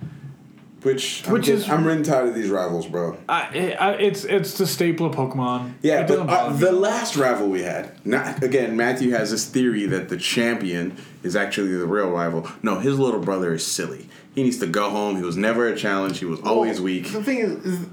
[0.85, 3.17] Which which I'm, is- I'm really tired of these rivals, bro.
[3.27, 5.73] I, I, it's it's the staple of Pokemon.
[5.81, 8.77] Yeah, but uh, the last rival we had, not again.
[8.77, 12.47] Matthew has this theory that the champion is actually the real rival.
[12.61, 14.07] No, his little brother is silly.
[14.35, 15.15] He needs to go home.
[15.15, 16.19] He was never a challenge.
[16.19, 17.11] He was always Well, weak.
[17.11, 17.85] The thing is, is,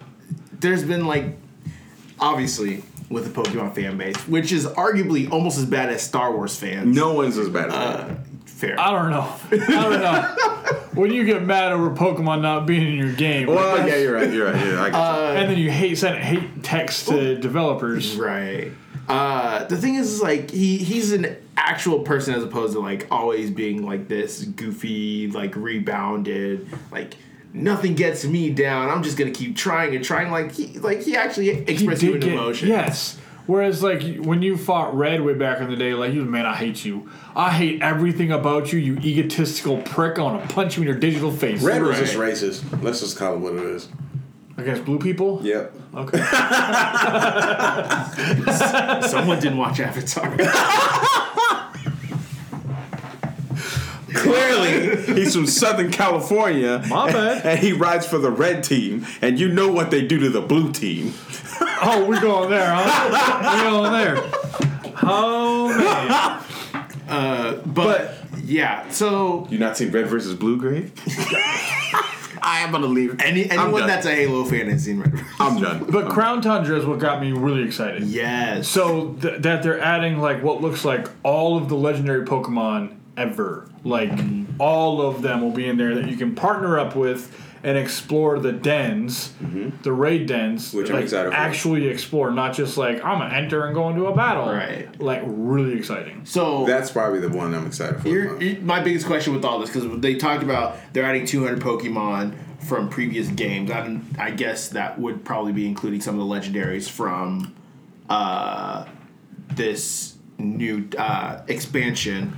[0.61, 1.36] there's been like,
[2.20, 6.57] obviously, with the Pokemon fan base, which is arguably almost as bad as Star Wars
[6.59, 6.95] fans.
[6.95, 8.18] No one's as bad as Uh, that.
[8.63, 8.81] Fair.
[8.81, 9.35] I don't know.
[9.51, 10.79] I don't know.
[10.95, 14.33] when you get mad over Pokemon not being in your game, Well, yeah, you're right.
[14.33, 14.57] You're right.
[14.57, 15.41] Yeah, I get you.
[15.41, 18.17] and then you hate send hate text to developers.
[18.17, 18.73] Right.
[19.09, 23.09] Uh, the thing is, is like he he's an actual person as opposed to like
[23.11, 27.15] always being like this goofy, like rebounded, like
[27.53, 28.89] nothing gets me down.
[28.89, 30.31] I'm just gonna keep trying and trying.
[30.31, 32.69] Like he like he actually expressed human emotion.
[32.69, 33.19] Yes.
[33.47, 36.55] Whereas, like when you fought Red way back in the day, like you, man, I
[36.55, 37.11] hate you.
[37.34, 40.18] I hate everything about you, you egotistical prick.
[40.18, 41.62] I want to punch you in your digital face.
[41.62, 42.82] Red was just racist.
[42.82, 43.88] Let's just call it what it is.
[44.57, 45.40] against blue people.
[45.43, 45.74] Yep.
[45.95, 46.18] Okay.
[49.09, 50.36] Someone didn't watch Avatar.
[54.14, 56.82] Clearly, he's from Southern California.
[56.88, 57.47] My bad.
[57.47, 60.40] And he rides for the red team, and you know what they do to the
[60.43, 61.14] blue team.
[61.83, 63.57] Oh, we're going there, huh?
[63.57, 64.16] we're going there.
[65.03, 66.43] Oh man.
[67.09, 70.93] Uh, but yeah, so You not seen Red versus Blue Grade?
[72.45, 73.20] I am gonna leave.
[73.20, 75.24] any anyone that's a Halo fan has seen Red.
[75.39, 75.85] I'm done.
[75.89, 78.03] But Crown Tundra is what got me really excited.
[78.05, 78.68] yes.
[78.68, 83.68] So th- that they're adding like what looks like all of the legendary Pokemon ever.
[83.85, 84.61] Like mm-hmm.
[84.61, 87.30] all of them will be in there that you can partner up with
[87.65, 89.33] and explore the dens,
[89.83, 90.79] the raid dens, Mm-hmm.
[90.79, 91.35] Which I'm like, excited for.
[91.37, 94.47] Actually explore, not just like I'm gonna enter and go into a battle.
[94.53, 95.01] Right.
[95.01, 96.23] Like really exciting.
[96.25, 98.09] so That's probably the one I'm excited for.
[98.09, 101.61] Your, your- my biggest question with all this because they talked about they're adding 200
[101.61, 102.35] Pokemon
[102.67, 103.71] from previous games.
[103.71, 107.55] I, I guess that would probably be including some of the legendaries from
[108.09, 108.87] uh,
[109.55, 112.33] this new uh, expansion.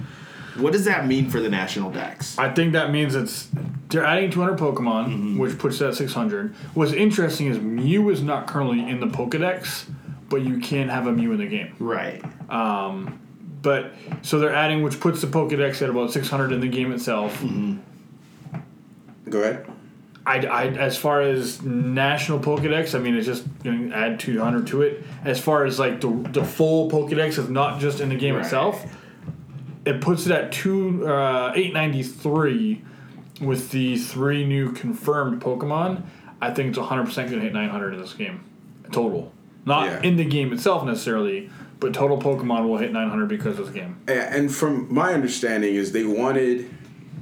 [0.57, 2.39] What does that mean for the national dex?
[2.39, 3.49] I think that means it's
[3.89, 5.39] they're adding 200 Pokemon, Mm-hmm.
[5.39, 6.55] which puts that 600.
[6.75, 9.85] What's interesting is Mew is not currently in the Pokedex,
[10.29, 11.75] but you can have a Mew in the game.
[11.79, 12.23] Right.
[13.63, 17.43] But so they're adding, which puts the Pokedex at about 600 in the game itself.
[19.29, 19.67] Go ahead.
[20.27, 24.67] I, I, as far as national Pokedex, I mean, it's just going to add 200
[24.69, 25.05] to it.
[25.25, 28.45] As far as like the, the full Pokedex is not just in the game Right.
[28.45, 28.85] itself,
[29.85, 32.83] it puts it at two uh, 893
[33.41, 36.03] with the three new confirmed Pokemon.
[36.41, 38.45] I think it's 100 percent going to hit 900 in this game,
[38.93, 39.33] total.
[39.67, 40.03] Not Yeah.
[40.03, 43.97] in the game itself necessarily, but total Pokemon will hit 900 because of this game.
[44.09, 46.69] Yeah, and from my understanding is they wanted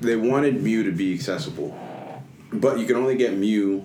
[0.01, 1.79] they wanted Mew to be accessible,
[2.53, 3.85] but you can only get Mew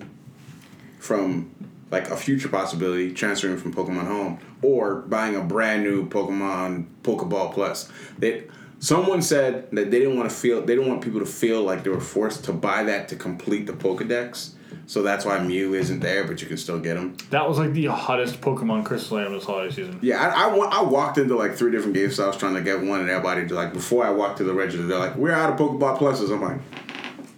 [0.98, 1.50] from
[1.90, 7.52] like a future possibility transferring from Pokemon Home or buying a brand new Pokemon Pokeball
[7.54, 7.90] Plus.
[8.18, 8.44] They
[8.78, 11.84] someone said that they didn't want to feel they didn't want people to feel like
[11.84, 14.50] they were forced to buy that to complete the Pokedex.
[14.86, 17.14] So that's why Mew isn't there, but you can still get them.
[17.28, 19.98] That was like the hottest Pokemon Crystal Item this holiday season.
[20.00, 23.10] Yeah, I, I, I walked into like three different GameStops trying to get one, and
[23.10, 25.98] everybody just like before I walked to the register, they're like, "We're out of Pokeball
[25.98, 26.60] pluses." I'm like,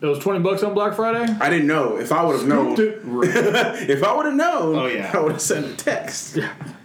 [0.00, 1.26] It was 20 bucks on Black Friday.
[1.40, 1.96] I didn't know.
[1.98, 5.10] If I would have known, if I would have known, Oh, yeah.
[5.14, 6.38] I would have sent a text.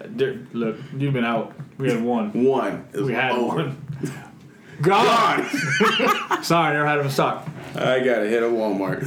[0.03, 1.53] There- Look, you've been out.
[1.77, 2.31] We had one.
[2.45, 3.55] One, it was We had over.
[3.57, 3.84] one.
[4.81, 5.47] Gone.
[5.47, 7.47] God, Sorry, never had him in stock.
[7.75, 9.05] I gotta hit a Walmart.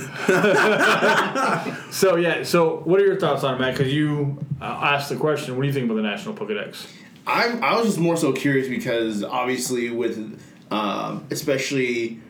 [1.92, 3.76] So yeah, so what are your thoughts on it, Matt?
[3.76, 5.56] Because you uh, asked the question.
[5.56, 6.86] What do you think about the National Pokedex?
[7.26, 10.40] I'm, I was just more so curious because obviously with
[10.70, 12.20] um, especially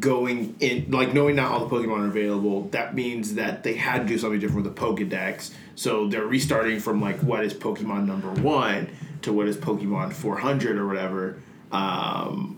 [0.00, 4.02] going in like knowing not all the Pokemon are available, that means that they had
[4.02, 5.52] to do something different with the Pokedex.
[5.74, 8.88] So they're restarting from like what is Pokemon number one
[9.22, 11.38] to what is Pokemon 400 or whatever,
[11.72, 12.57] um,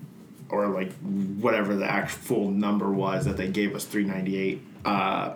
[0.51, 4.63] or like whatever the actual number was that they gave us 398.
[4.85, 5.35] Uh,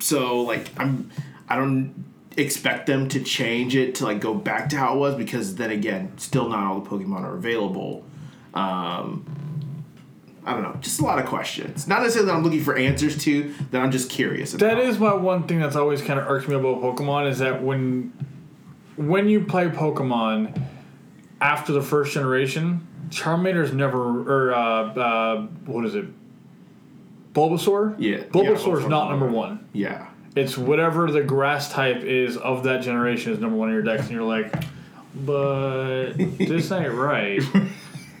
[0.00, 1.10] so like I'm
[1.48, 2.04] I don't
[2.36, 5.70] expect them to change it to like go back to how it was because then
[5.70, 8.04] again, still not all the Pokemon are available.
[8.54, 9.24] Um,
[10.44, 11.88] I don't know, just a lot of questions.
[11.88, 14.54] Not necessarily that I'm looking for answers to, that I'm just curious.
[14.54, 14.76] About.
[14.76, 17.62] That is my one thing that's always kind of irks me about Pokemon is that
[17.62, 18.12] when
[18.96, 20.62] when you play Pokemon
[21.40, 26.06] after the first generation, Charmander's never or uh, uh, what is it?
[27.32, 27.96] Bulbasaur.
[27.98, 28.18] Yeah.
[28.24, 29.68] Bulbasaur's Yeah, not number one.
[29.72, 30.08] Yeah.
[30.34, 34.02] It's whatever the grass type is of that generation is number one in your dex,
[34.02, 34.52] and you're like,
[35.14, 37.42] but this ain't right.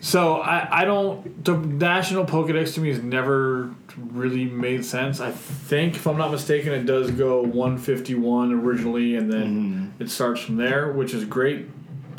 [0.06, 5.18] So I, I don't the national Pokedex to me has never really made sense.
[5.18, 10.40] I think if I'm not mistaken, it does go 151 originally, and then it starts
[10.42, 11.66] from there, which is great.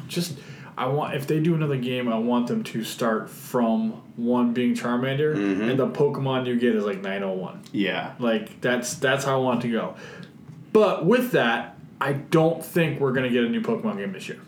[0.10, 0.38] Just
[0.78, 4.76] I want if they do another game, I want them to start from one being
[4.76, 5.70] Charmander, mm-hmm.
[5.70, 7.64] and the Pokemon you get is like 901.
[7.72, 8.14] Yeah.
[8.20, 9.96] Like that's that's how I want to go.
[10.74, 14.40] But with that, I don't think we're gonna get a new Pokemon game this year.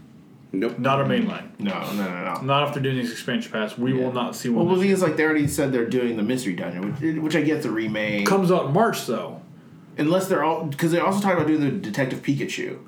[0.52, 0.80] Nope.
[0.80, 1.48] Not a mainline.
[1.60, 2.42] No, no, no, no.
[2.42, 3.78] Not after doing these expansion pass.
[3.78, 4.74] We will not see Well, one.
[4.74, 7.36] the this thing is, like, they already said they're doing the Mystery Dungeon, which, which
[7.36, 8.26] I get the remake.
[8.26, 9.42] Comes out in March though.
[9.98, 10.66] Unless they're all.
[10.66, 12.80] Because they also talked about doing the Detective Pikachu.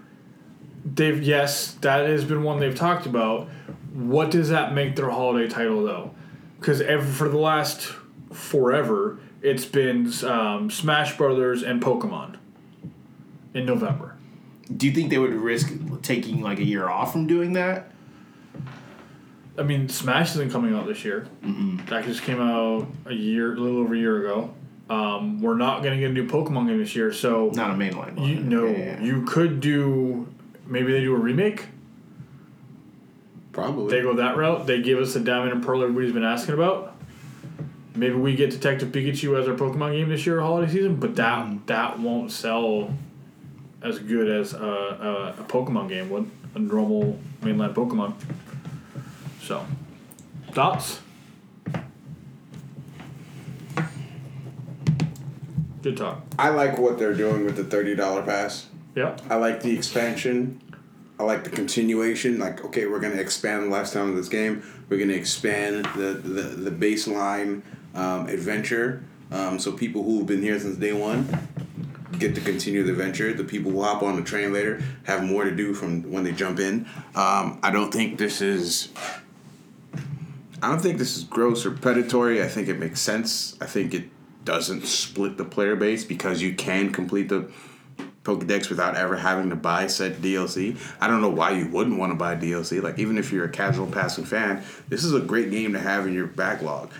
[0.83, 3.47] They've yes, that has been one they've talked about.
[3.93, 6.11] What does that make their holiday title though?
[6.59, 6.81] Because
[7.17, 7.93] for the last
[8.31, 12.37] forever, it's been um, Smash Brothers and Pokemon
[13.53, 14.15] in November.
[14.75, 15.71] Do you think they would risk
[16.01, 17.91] taking, like, a year off from doing that?
[19.57, 21.27] I mean, Smash isn't coming out this year.
[21.43, 21.85] Mm-hmm.
[21.87, 24.53] That just came out a year, a little over a year ago.
[24.89, 27.73] Um, we're not going to get a new Pokemon game this year, so Not a
[27.73, 29.01] mainline you no, yeah.
[29.01, 30.27] you could do
[30.71, 31.65] maybe they do a remake.
[33.51, 33.91] Probably.
[33.91, 34.65] They go that route.
[34.65, 36.95] They give us the Diamond and Pearl everybody's been asking about.
[37.93, 41.45] Maybe we get Detective Pikachu as our Pokemon game this year, holiday season, but that
[41.45, 41.57] hmm.
[41.65, 42.93] that won't sell
[43.81, 48.13] as good as a, a, a Pokemon game would, a normal mainline Pokemon.
[49.41, 49.65] So,
[50.51, 51.01] thoughts?
[55.81, 56.21] Good talk.
[56.37, 58.67] I like what they're doing with the thirty dollar pass.
[58.95, 59.17] Yeah.
[59.29, 60.61] I like the expansion.
[61.19, 62.39] I like the continuation.
[62.39, 64.63] Like, okay, we're gonna expand the lifestyle of this game.
[64.89, 67.61] We're gonna expand the the, the baseline
[67.93, 69.03] um, adventure.
[69.31, 71.27] Um, so people who have been here since day one
[72.19, 73.33] get to continue the adventure.
[73.33, 76.31] The people who hop on the train later have more to do from when they
[76.31, 76.85] jump in.
[77.15, 78.89] Um, I don't think this is.
[80.63, 82.43] I don't think this is gross or predatory.
[82.43, 83.57] I think it makes sense.
[83.61, 84.09] I think it
[84.43, 87.51] doesn't split the player base because you can complete the
[88.23, 90.77] Pokedex without ever having to buy said DLC.
[90.99, 92.81] I don't know why you wouldn't want to buy DLC.
[92.81, 96.05] Like even if you're a casual passing fan, this is a great game to have
[96.05, 96.91] in your backlog.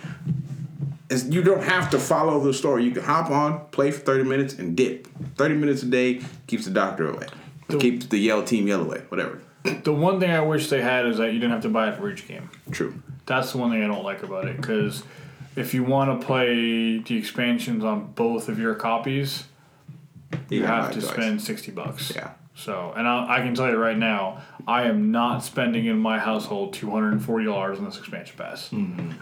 [1.08, 2.84] It's, you don't have to follow the story.
[2.84, 5.06] You can hop on, play for 30 minutes, and dip.
[5.36, 7.26] 30 minutes a day keeps the doctor away.
[7.78, 9.02] keeps the yell team yellow away.
[9.08, 9.40] Whatever.
[9.84, 11.96] The one thing I wish they had is that you didn't have to buy it
[11.96, 12.50] for each game.
[12.72, 13.00] True.
[13.26, 15.04] That's the one thing I don't like about it because
[15.54, 19.44] if you want to play the expansions on both of your copies,
[20.48, 21.12] you, have to twice.
[21.12, 22.12] spend sixty bucks.
[22.14, 22.32] Yeah.
[22.54, 26.18] So, and I, I can tell you right now, I am not spending in my
[26.18, 28.68] household two hundred and forty dollars on this expansion pass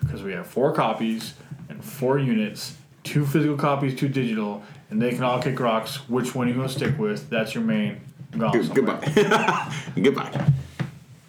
[0.01, 1.35] because we have four copies
[1.69, 6.09] and four units, two physical copies, two digital, and they can all kick rocks.
[6.09, 7.31] Which one you gonna stick with?
[7.31, 8.01] That's your main.
[8.33, 8.75] Good-.
[8.75, 9.73] Goodbye.
[9.95, 10.53] Goodbye.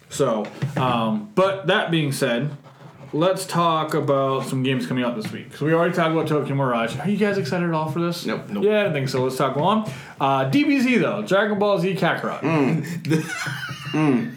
[0.10, 2.50] So, um, but that being said,
[3.14, 5.56] let's talk about some games coming out this week.
[5.56, 6.98] So we already talked about Tokyo Mirage.
[6.98, 8.26] Are you guys excited at all for this?
[8.26, 8.50] Nope.
[8.50, 8.64] Nope.
[8.64, 9.24] Yeah, I don't think so.
[9.24, 9.90] Let's talk on.
[10.20, 12.40] Uh, DBZ though, Dragon Ball Z Kakarot.
[12.42, 12.82] Hmm.
[13.92, 14.30] Hmm.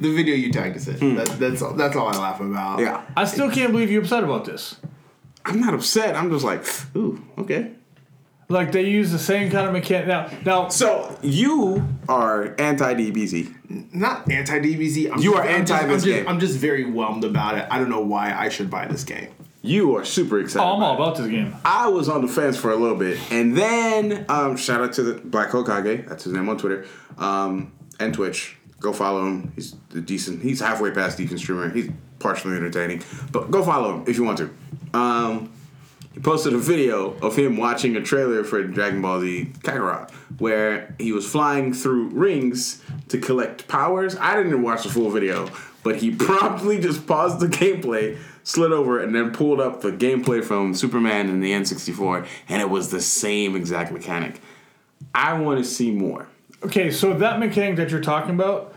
[0.00, 0.96] The video you tagged us in.
[0.96, 1.14] Hmm.
[1.16, 2.80] That, that's all, that's all I laugh about.
[2.80, 3.02] Yeah.
[3.16, 4.76] I still can't believe you're upset about this.
[5.44, 6.14] I'm not upset.
[6.14, 6.64] I'm just like,
[6.96, 7.72] ooh, okay.
[8.50, 10.30] Like they use the same kind of mechanic now.
[10.44, 13.92] Now, So you are anti DBZ.
[13.92, 15.12] Not anti DBZ.
[15.12, 16.28] I'm You just- are I'm just- anti I'm this just, game.
[16.28, 17.66] I'm just very whelmed about it.
[17.70, 19.28] I don't know why I should buy this game.
[19.60, 20.64] You are super excited.
[20.64, 21.54] oh, I'm all about about this game.
[21.64, 25.02] I was on the fence for a little bit, and then um, shout out to
[25.02, 26.08] the Black Hokage.
[26.08, 26.86] That's his name on Twitter
[27.18, 28.56] um, and Twitch.
[28.80, 29.52] Go follow him.
[29.56, 30.42] He's a decent.
[30.42, 31.68] He's halfway past decent streamer.
[31.70, 31.90] He's
[32.20, 34.50] partially entertaining, but go follow him if you want to.
[34.94, 35.50] Um,
[36.18, 40.96] he posted a video of him watching a trailer for Dragon Ball Z Kakarot, where
[40.98, 44.16] he was flying through rings to collect powers.
[44.16, 45.48] I didn't watch the full video,
[45.84, 50.42] but he promptly just paused the gameplay, slid over, and then pulled up the gameplay
[50.44, 54.40] from Superman and the N64, and it was the same exact mechanic.
[55.14, 56.26] I want to see more.
[56.64, 58.74] Okay, so that mechanic that you're talking about,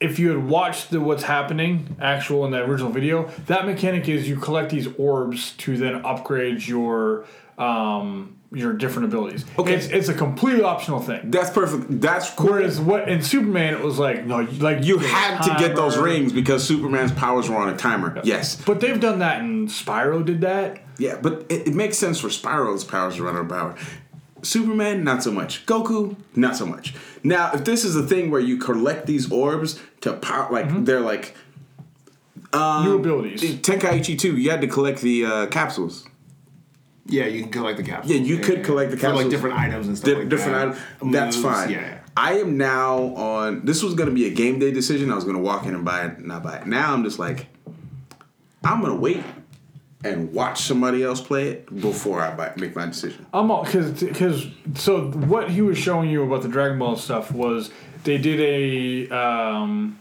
[0.00, 4.28] if you had watched the what's happening actual in the original video, that mechanic is
[4.28, 7.24] you collect these orbs to then upgrade your
[7.58, 9.44] um your different abilities.
[9.58, 9.74] Okay.
[9.74, 11.30] it's, it's a completely optional thing.
[11.30, 12.00] That's perfect.
[12.00, 12.52] That's cool.
[12.52, 15.98] Whereas what in Superman it was like no, you- like you had to get those
[15.98, 18.20] rings because Superman's powers were on a timer.
[18.24, 18.56] Yes.
[18.64, 20.24] But they've done that in Spyro.
[20.24, 20.80] Did that?
[20.98, 23.76] Yeah, but it, it makes sense for Spyro's powers to run out of power.
[24.42, 25.66] Superman, not so much.
[25.66, 26.94] Goku, not so much.
[27.22, 30.84] Now, if this is a thing where you collect these orbs to power, like mm-hmm.
[30.84, 31.34] they're like
[32.52, 33.44] um, New abilities.
[33.44, 36.06] Eh, Tenkaichi 2, you had to collect the uh, capsules.
[37.06, 38.14] Yeah, you can collect the capsules.
[38.14, 39.18] Yeah, you could collect the capsules.
[39.18, 40.82] For like different items and stuff Di- like different that.
[41.00, 41.12] item.
[41.12, 41.70] That's Moves, fine.
[41.70, 41.98] Yeah, yeah.
[42.16, 43.64] I am now on.
[43.64, 45.10] This was going to be a game day decision.
[45.10, 46.66] I was going to walk in and buy it, not buy it.
[46.66, 47.46] Now I'm just like,
[48.64, 49.22] I'm going to wait
[50.04, 53.26] and watch somebody else play it before I buy, make my decision.
[53.32, 57.32] I'm all because because so what he was showing you about the Dragon Ball stuff
[57.32, 57.70] was
[58.04, 59.98] they did a um,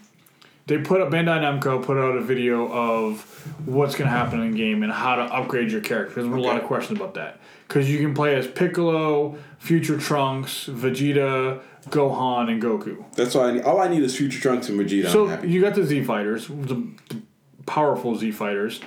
[0.67, 3.21] they put up Bandai Namco put out a video of
[3.65, 6.15] what's going to happen in the game and how to upgrade your character.
[6.15, 9.97] There's been a lot of questions about that because you can play as Piccolo, Future
[9.97, 13.03] Trunks, Vegeta, Gohan, and Goku.
[13.13, 13.63] That's all I need.
[13.63, 15.09] All I need is Future Trunks and Vegeta.
[15.09, 17.21] So you got the Z fighters, the, the
[17.65, 18.81] powerful Z fighters.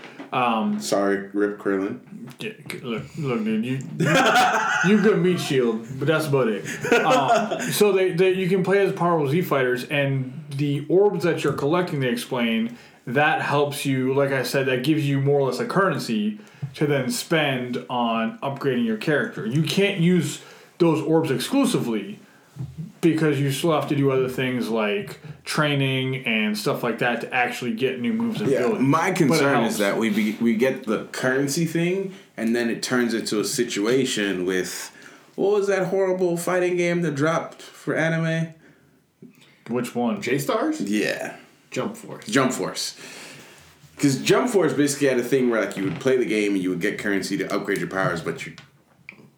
[0.81, 2.01] Sorry, Rip Krillin.
[2.39, 2.53] Yeah,
[2.83, 3.78] look, look, dude, you
[4.87, 6.64] you good meat shield, but that's about it.
[6.93, 11.43] Um, so they, they you can play as powerful Z fighters, and the orbs that
[11.43, 12.76] you're collecting, they explain
[13.07, 14.14] that helps you.
[14.14, 16.39] Like I said, that gives you more or less a currency
[16.74, 19.47] to then spend on upgrading your character.
[19.47, 20.41] You can't use
[20.78, 22.20] those orbs exclusively
[23.01, 27.32] because you still have to do other things like training and stuff like that to
[27.34, 28.82] actually get new moves and Yeah, abilities.
[28.86, 33.14] my concern is that we be, we get the currency thing, and then it turns
[33.14, 34.94] into a situation with
[35.36, 38.55] what was that horrible fighting game that dropped for anime?
[39.68, 40.20] which one?
[40.20, 40.80] J Stars?
[40.80, 41.36] Yeah,
[41.70, 42.26] Jump Force.
[42.26, 42.98] Jump Force.
[43.94, 46.62] Because Jump Force basically had a thing where like you would play the game and
[46.62, 48.55] you would get currency to upgrade your powers, but you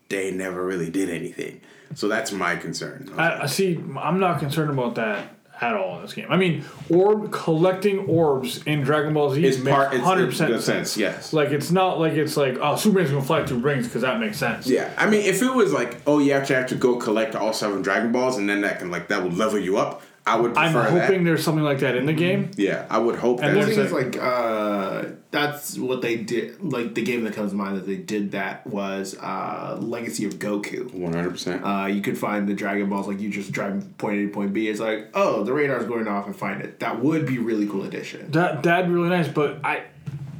[0.08, 1.60] they never really did anything.
[1.95, 3.12] So that's my concern.
[3.16, 3.78] I, I see.
[3.99, 6.26] I'm not concerned about that at all in this game.
[6.28, 10.64] I mean, orb collecting orbs in Dragon Ball Z is makes part- hundred percent sense.
[10.64, 11.32] sense, yes.
[11.32, 14.38] Like it's not like it's like oh Superman's gonna fly through rings because that makes
[14.38, 14.66] sense.
[14.66, 17.53] Yeah, I mean, if it was like, oh, you actually have to go collect all
[17.53, 20.03] seven Dragon Balls, and then that can like that would level you up.
[20.24, 21.24] I would I'm hoping that.
[21.24, 22.52] there's something like that in the game.
[22.56, 23.66] Yeah, I would hope And that.
[23.66, 26.62] The there's thing is, like, uh, that's what they did.
[26.62, 30.34] Like, the game that comes to mind that they did that was uh, Legacy of
[30.34, 30.92] Goku.
[30.94, 31.64] One hundred percent.
[31.64, 34.52] Uh, you could find the Dragon Balls, like, you just drive point A to point
[34.52, 34.68] B.
[34.68, 36.78] It's like, oh, the radar's going off and find it.
[36.78, 38.30] That would be really cool addition.
[38.30, 39.82] That that'd be really nice, but I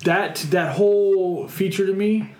[0.05, 2.31] that that whole feature to me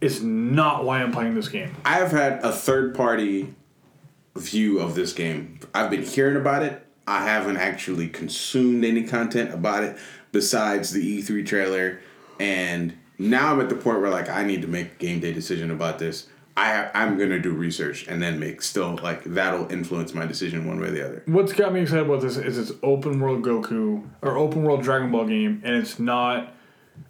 [0.00, 1.74] is not why I'm playing this game.
[1.84, 3.54] I have had a third party
[4.36, 5.60] view of this game.
[5.74, 6.86] I've been hearing about it.
[7.06, 9.96] I haven't actually consumed any content about it
[10.30, 12.00] besides the E3 trailer.
[12.40, 15.32] And now I'm at the point where like I need to make a game day
[15.32, 16.28] decision about this.
[16.56, 20.66] I have I'm gonna do research and then make still like that'll influence my decision
[20.66, 21.22] one way or the other.
[21.26, 25.10] What's got me excited about this is it's open world Goku or open world Dragon
[25.10, 26.54] Ball game, and it's not.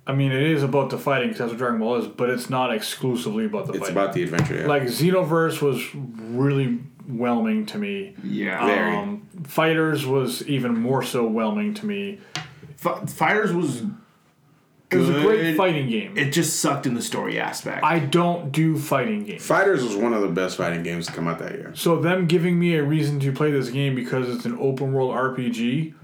[0.07, 2.49] I mean, it is about the fighting because that's what Dragon Ball is, but it's
[2.49, 3.97] not exclusively about the It's fighting.
[3.97, 4.61] about the adventure.
[4.61, 4.67] Yeah.
[4.67, 8.15] like Xenoverse was really whelming to me.
[8.23, 8.65] Yeah.
[8.67, 8.97] Very.
[8.97, 12.19] Um, FighterZ was even more so whelming to me.
[12.85, 13.83] F- FighterZ was
[14.91, 16.17] It was a great fighting game.
[16.19, 17.83] It just sucked in the story aspect.
[17.85, 19.47] I don't do fighting games.
[19.47, 21.73] FighterZ was one of the best fighting games to come out that year.
[21.75, 25.15] So them giving me a reason to play this game because it's an open world
[25.15, 25.95] RPG,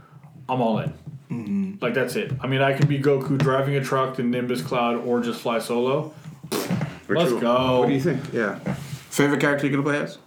[0.49, 0.93] I'm all in.
[1.31, 1.75] Mm-hmm.
[1.83, 2.33] Like that's it.
[2.41, 5.59] I mean, I can be Goku driving a truck to Nimbus Cloud or just fly
[5.59, 6.15] solo.
[7.09, 7.81] Let's go.
[7.81, 8.33] What do you think?
[8.33, 8.59] Yeah.
[9.11, 10.19] Favorite character you gonna play as?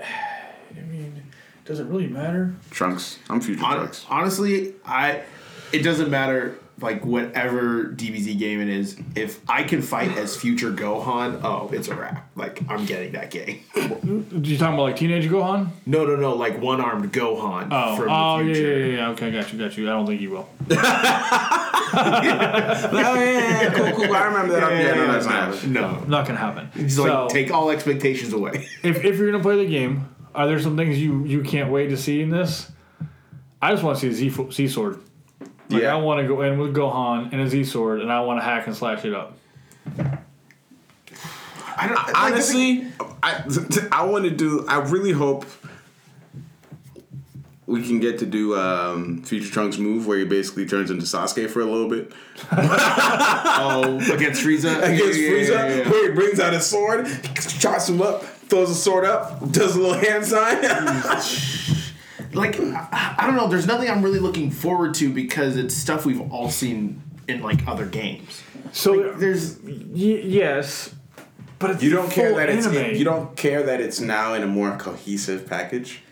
[0.00, 1.22] I mean,
[1.70, 2.52] does it really matter?
[2.72, 3.20] Trunks.
[3.30, 4.04] I'm future Hon- Trunks.
[4.10, 5.22] honestly, I
[5.72, 8.96] it doesn't matter like whatever DBZ game it is.
[9.14, 12.28] If I can fight as future Gohan, oh, it's a wrap.
[12.34, 13.60] Like I'm getting that game.
[14.02, 15.68] You talking about like Teenage Gohan?
[15.86, 18.78] No, no, no, like one armed Gohan Oh, from oh the yeah, future.
[18.78, 19.08] yeah, yeah, yeah.
[19.10, 19.88] Okay, got you, got you.
[19.88, 20.48] I don't think you will.
[20.70, 20.74] oh
[21.92, 24.14] yeah, yeah, cool, cool.
[24.14, 24.72] I remember that.
[24.72, 25.64] Yeah, no, that's not.
[25.66, 26.00] No.
[26.06, 26.70] Not gonna happen.
[26.74, 28.66] He's so, like take all expectations away.
[28.82, 31.88] if, if you're gonna play the game, are there some things you you can't wait
[31.88, 32.70] to see in this?
[33.62, 35.00] I just want to see a Z fo- Z sword.
[35.68, 35.94] Like Yeah.
[35.94, 38.44] I want to go in with Gohan and a Z sword, and I want to
[38.44, 39.36] hack and slash it up.
[41.76, 42.86] I don't like, Honestly,
[43.22, 43.42] I
[43.92, 44.64] I want to do.
[44.68, 45.44] I really hope
[47.66, 51.48] we can get to do um, Future Trunks move where he basically turns into Sasuke
[51.48, 52.12] for a little bit
[52.52, 54.76] oh against Frieza.
[54.82, 55.88] against Yeah, yeah, Frieza, yeah, yeah.
[55.90, 57.06] where he brings out his sword,
[57.60, 60.62] chops him up, throws a sword up, does a little hand sign.
[62.34, 66.06] like I, I don't know there's nothing i'm really looking forward to because it's stuff
[66.06, 68.42] we've all seen in like other games
[68.72, 70.94] So there's y- yes,
[71.58, 72.94] but it's you don't care full that it's anime.
[72.94, 76.02] you don't care that it's now in a more cohesive package.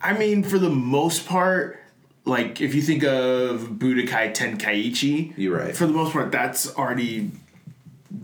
[0.00, 1.78] i mean for the most part
[2.24, 5.76] like if you think of budokai tenkaichi You're right.
[5.76, 7.30] for the most part that's already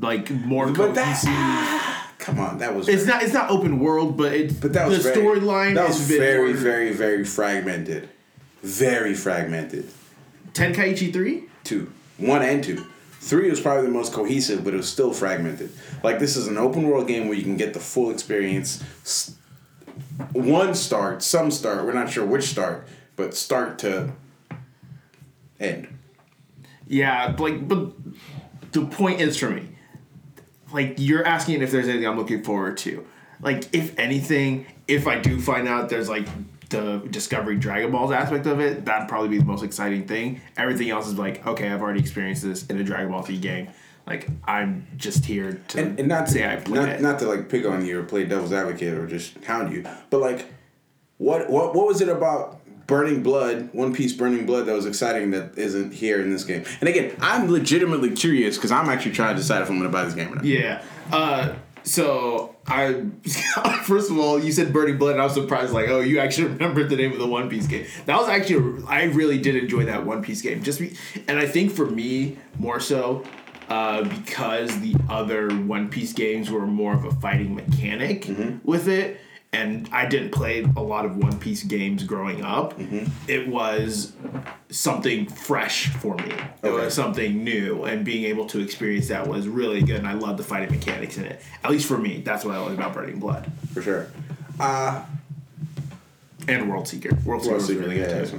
[0.00, 2.88] like more But that- cohesive Come on, that was.
[2.88, 6.00] it's not it's not open world but it's But that was the storyline That was
[6.00, 8.08] is very, very, very fragmented.
[8.64, 9.88] Very fragmented.
[10.52, 12.84] tenkaichi 3 Two, one and two.
[13.20, 15.70] Three was probably the most cohesive, but it was still fragmented.
[16.02, 18.82] Like this is an open world game where you can get the full experience.
[20.32, 21.84] One start, some start.
[21.84, 24.14] We're not sure which start, but start to
[25.60, 25.86] end.
[26.88, 27.92] Yeah, like, but
[28.72, 29.75] the point is for me,
[30.72, 33.06] like, you're asking if there's anything I'm looking forward to.
[33.40, 36.26] Like, if anything, if I do find out there's like
[36.70, 40.40] the Discovery Dragon Balls aspect of it, that'd probably be the most exciting thing.
[40.56, 43.68] Everything else is like, okay, I've already experienced this in a Dragon Ball Z game.
[44.06, 47.26] Like, I'm just here to And, and not to, say I played not, not to
[47.26, 50.46] like pick on you or play devil's advocate or just hound you, but like,
[51.18, 55.32] what what what was it about Burning Blood, One Piece Burning Blood that was exciting
[55.32, 56.64] that isn't here in this game?
[56.80, 59.92] And again, I'm legitimately curious because I'm actually trying to decide if I'm going to
[59.92, 60.44] buy this game or not.
[60.44, 60.82] Yeah.
[61.12, 61.54] Uh,
[61.86, 63.04] so I
[63.84, 65.72] first of all, you said Burning Blood, and I was surprised.
[65.72, 67.86] Like, oh, you actually remembered the name of the One Piece game.
[68.06, 70.62] That was actually I really did enjoy that One Piece game.
[70.62, 70.96] Just be,
[71.28, 73.24] and I think for me more so.
[73.68, 78.28] Uh, because the other One Piece games were more of a fighting mechanic
[78.62, 79.20] with it,
[79.56, 82.74] and I didn't play a lot of One Piece games growing up.
[83.26, 84.12] It was
[84.70, 86.24] something fresh for me.
[86.62, 86.84] It Okay.
[86.84, 89.96] was something new, and being able to experience that was really good.
[89.96, 91.40] And I love the fighting mechanics in it.
[91.64, 94.08] At least for me, that's what I like about Burning Blood For sure.
[94.60, 95.02] Uh,
[96.48, 97.10] and World Seeker.
[97.24, 98.36] World Seeker World was Secret, really yeah, good that's too.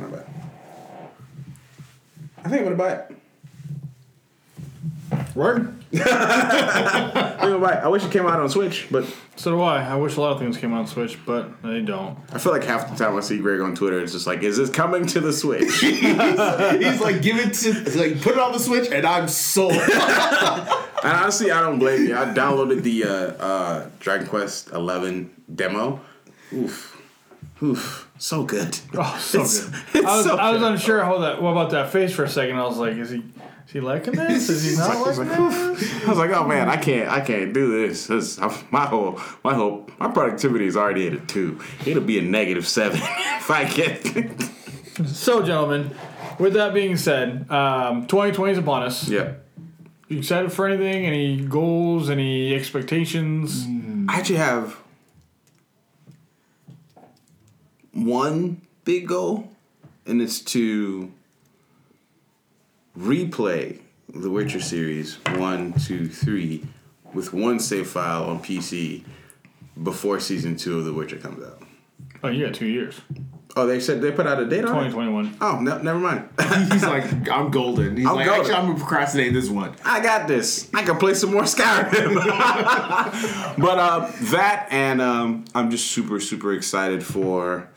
[2.45, 3.17] I think I'm going to buy it.
[5.37, 5.73] Word.
[5.93, 6.01] I'm
[7.39, 7.83] gonna buy it.
[7.83, 9.83] I wish it came out on Switch, but So do I.
[9.83, 12.17] I wish a lot of things came out on Switch, but they don't.
[12.33, 14.57] I feel like half the time I see Greg on Twitter, it's just like, is
[14.57, 15.69] this coming to the Switch?
[15.79, 19.73] He's like, give it to, he's like, put it on the Switch, and I'm sold.
[21.03, 22.17] And honestly, I don't blame you.
[22.17, 26.01] I downloaded the uh, uh, Dragon Quest Eleven demo.
[26.51, 26.99] Oof,
[27.61, 28.77] oof, so good.
[28.95, 29.75] Oh, so It's- good.
[29.93, 30.71] it's I was, so I was good.
[30.71, 31.39] unsure how that.
[31.41, 32.57] What about that face for a second?
[32.57, 33.23] I was like, is he
[33.67, 34.49] is he liking this?
[34.49, 35.25] Is he not liking
[35.75, 36.05] this?
[36.05, 38.07] I was like, oh man, I can't, I can't do this.
[38.07, 38.39] This-
[38.71, 41.59] my whole, my whole, my productivity is already at a two.
[41.85, 44.05] It'll be a negative seven if I get.
[45.07, 45.95] So, gentlemen,
[46.39, 49.07] with that being said, um, 2020 is upon us.
[49.07, 49.33] yeah,
[50.07, 51.05] You excited for anything?
[51.05, 52.09] Any goals?
[52.09, 53.65] Any expectations?
[54.09, 54.77] I actually have
[57.93, 59.49] one big goal,
[60.05, 61.11] and it's to
[62.97, 63.79] replay
[64.09, 66.65] the Witcher series one, two, three
[67.13, 69.03] with one save file on PC
[69.83, 71.61] before season two of The Witcher comes out.
[72.23, 72.99] Oh, you got two years.
[73.55, 74.91] Oh, they said they put out a date on it.
[74.91, 75.37] 2021.
[75.41, 76.29] Oh, no, never mind.
[76.71, 77.97] He's like, I'm golden.
[77.97, 78.41] He's I'm like, golden.
[78.41, 79.75] actually, I'm gonna procrastinate this one.
[79.83, 80.69] I got this.
[80.73, 82.15] I can play some more Skyrim.
[83.57, 87.69] but uh, that and um, I'm just super super excited for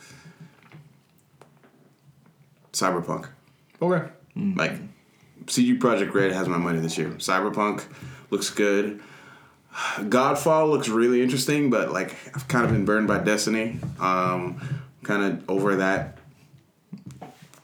[2.72, 3.28] Cyberpunk.
[3.80, 4.10] Okay.
[4.36, 4.72] Like
[5.50, 7.08] CD Projekt Red has my money this year.
[7.10, 7.84] Cyberpunk
[8.30, 9.00] looks good.
[9.72, 13.78] Godfall looks really interesting, but like I've kind of been burned by Destiny.
[13.98, 14.60] Um,
[15.02, 16.18] kind of over that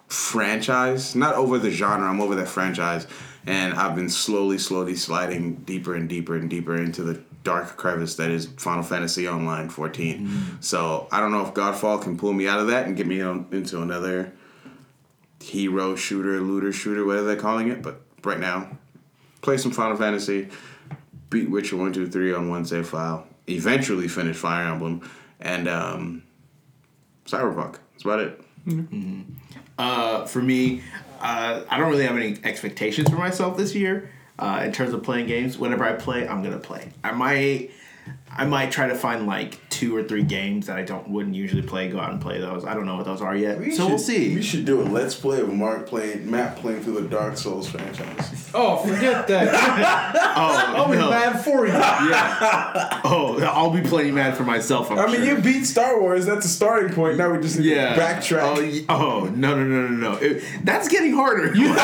[0.09, 1.15] franchise.
[1.15, 2.09] Not over the genre.
[2.09, 3.07] I'm over that franchise,
[3.47, 8.17] and I've been slowly, slowly sliding deeper and deeper and deeper into the dark crevice
[8.17, 10.59] that is Final Fantasy Online 14.
[10.61, 13.21] So I don't know if Godfall can pull me out of that and get me
[13.21, 14.33] on, into another
[15.47, 17.83] hero shooter, looter shooter, whatever they're calling it.
[17.83, 18.77] But right now,
[19.43, 20.49] play some Final Fantasy,
[21.31, 25.09] beat Witcher 1, 2, 3 on one save file, eventually finish Fire Emblem,
[25.41, 26.23] and um,
[27.27, 27.79] Cyberpunk.
[27.93, 28.41] That's about it.
[29.79, 30.83] Uh, for me,
[31.21, 35.03] uh, I don't really have any expectations for myself this year uh, in terms of
[35.03, 35.59] playing games.
[35.59, 36.91] Whenever I play, I'm gonna play.
[37.05, 37.71] I might,
[38.31, 41.63] I might try to find like two or three games that I don't wouldn't usually
[41.63, 41.89] play.
[41.89, 42.65] Go out and play those.
[42.65, 44.35] I don't know what those are yet, so we'll see.
[44.35, 47.69] We should do a let's play of Mark playing Matt playing through the Dark Souls
[47.69, 48.43] franchise.
[48.59, 49.53] Oh, forget that.
[50.37, 51.11] oh, I'll be no.
[51.11, 51.73] mad for you.
[51.75, 53.01] Yeah.
[53.05, 54.91] Oh, I'll be playing mad for myself.
[54.91, 55.25] I'm I mean, sure.
[55.37, 56.25] you beat Star Wars.
[56.25, 57.19] That's a starting point.
[57.19, 57.95] Now we just need yeah.
[57.95, 58.87] to backtrack.
[58.89, 60.17] Oh, oh, no, no, no, no, no.
[60.17, 61.55] It- that's getting harder.
[61.55, 61.75] You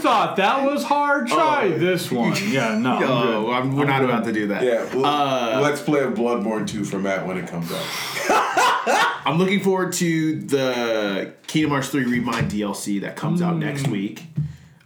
[0.00, 1.28] thought that was hard?
[1.28, 1.78] Try Oh.
[1.78, 2.34] this one.
[2.48, 2.94] Yeah, no.
[2.96, 3.52] I'm no, good.
[3.52, 4.64] I'm, we're not about to do that.
[4.64, 7.84] yeah, well, Uh, let's play a Bloodborne 2 for Matt when it comes out.
[9.26, 13.82] I'm looking forward to the Kingdom Hearts 3 Re Mind DLC that comes out next
[13.84, 13.90] Mm.
[13.90, 14.24] week.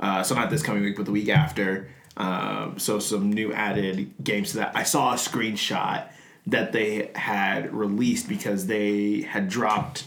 [0.01, 1.89] Uh, so not this coming week, but the week after.
[2.17, 4.73] Um, so some new added games to that.
[4.75, 6.07] I saw a screenshot
[6.47, 10.05] that they had released because they had dropped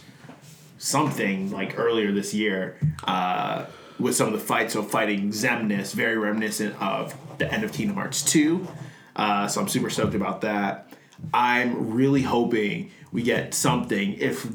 [0.77, 3.65] something like earlier this year uh,
[3.99, 4.73] with some of the fights.
[4.73, 8.67] So fighting Xemnas, very reminiscent of the end of Kingdom Hearts 2.
[9.15, 10.86] Uh, so I'm super stoked about that.
[11.33, 14.13] I'm really hoping we get something.
[14.15, 14.47] If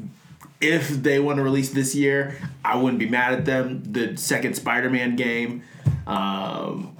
[0.61, 3.83] if they want to release this year, I wouldn't be mad at them.
[3.83, 5.63] The second Spider-Man game,
[6.07, 6.95] um,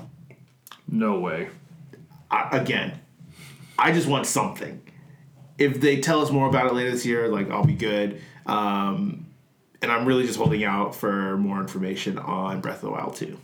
[0.90, 1.50] No way.
[2.30, 3.00] I, again,
[3.80, 4.82] I just want something.
[5.58, 8.22] If they tell us more about it later this year, like I'll be good.
[8.46, 9.28] Um,
[9.82, 13.38] and I'm really just holding out for more information on Breath of the Wild 2.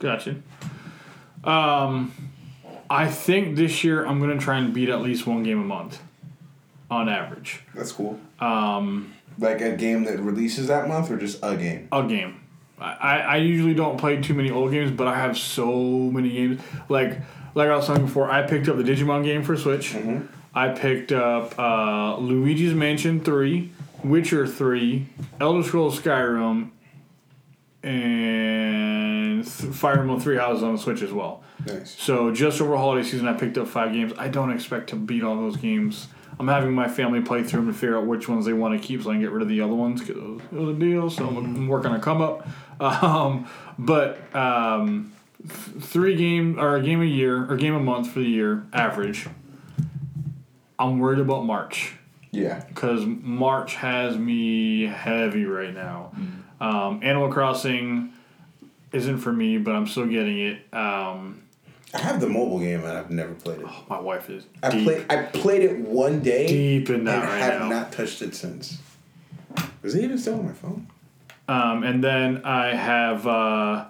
[0.00, 0.36] Gotcha.
[1.44, 2.12] Um,
[2.88, 6.02] I think this year I'm gonna try and beat at least one game a month,
[6.90, 7.62] on average.
[7.74, 8.18] That's cool.
[8.40, 11.88] Um, like a game that releases that month, or just a game?
[11.92, 12.42] A game.
[12.78, 16.60] I, I usually don't play too many old games, but I have so many games.
[16.88, 17.18] Like
[17.54, 19.96] like I was saying before, I picked up the Digimon game for Switch.
[20.54, 23.72] I picked up uh, Luigi's Mansion Three,
[24.04, 25.06] Witcher Three,
[25.40, 26.70] Elder Scrolls Skyrim,
[27.82, 31.42] and Fire Emblem Three Houses on the Switch as well.
[31.66, 31.90] Nice.
[32.00, 34.12] So just over holiday season, I picked up five games.
[34.16, 36.08] I don't expect to beat all those games.
[36.38, 38.86] I'm having my family play through them to figure out which ones they want to
[38.86, 40.16] keep, so I can get rid of the other ones because
[40.52, 41.08] it was a deal.
[41.10, 42.46] So I'm, I'm working on a come up.
[42.80, 43.48] Um,
[43.78, 48.18] but um, th- three game or a game a year or game a month for
[48.20, 49.26] the year average.
[50.78, 51.94] I'm worried about March
[52.32, 52.62] Yeah.
[52.68, 56.12] because March has me heavy right now.
[56.60, 58.12] Um, Animal Crossing
[58.92, 60.74] isn't for me, but I'm still getting it.
[60.74, 61.42] Um,
[61.94, 63.66] I have the mobile game and I've never played it.
[63.88, 65.06] my wife is I deep, played.
[65.10, 66.46] I played it one day.
[66.46, 67.68] deep in that and right have now.
[67.68, 68.78] not touched it since.
[69.82, 70.88] Is it even still on my phone?
[71.48, 73.86] Um, and then I have uh,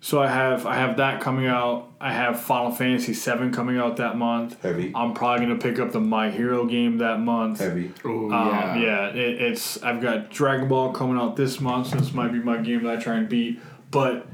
[0.00, 1.88] so I have I have that coming out.
[2.00, 4.62] I have Final Fantasy VII coming out that month.
[4.62, 4.92] Heavy.
[4.94, 7.58] I'm probably gonna pick up the My Hero game that month.
[7.58, 7.92] Heavy.
[8.04, 12.14] Oh, Um, yeah, it, it's I've got Dragon Ball coming out this month, so this
[12.14, 13.60] might be my game that I try and beat.
[13.90, 14.26] But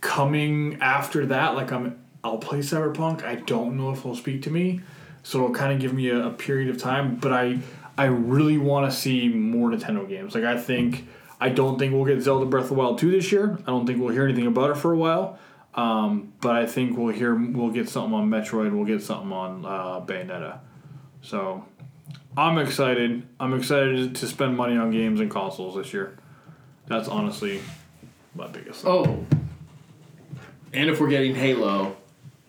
[0.00, 3.24] coming after that, like I'm, I'll play Cyberpunk.
[3.24, 4.80] I don't know if it'll speak to me,
[5.22, 7.16] so it'll kind of give me a, a period of time.
[7.16, 7.58] But I,
[7.96, 10.34] I really want to see more Nintendo games.
[10.34, 11.08] Like I think,
[11.40, 13.58] I don't think we'll get Zelda Breath of the Wild two this year.
[13.62, 15.38] I don't think we'll hear anything about it for a while.
[15.74, 18.72] Um, but I think we'll hear, we'll get something on Metroid.
[18.72, 20.60] We'll get something on uh, Bayonetta.
[21.20, 21.66] So
[22.36, 23.26] I'm excited.
[23.38, 26.16] I'm excited to spend money on games and consoles this year.
[26.86, 27.60] That's honestly
[28.34, 28.82] my biggest.
[28.82, 28.90] Thing.
[28.90, 29.45] Oh.
[30.72, 31.96] And if we're getting Halo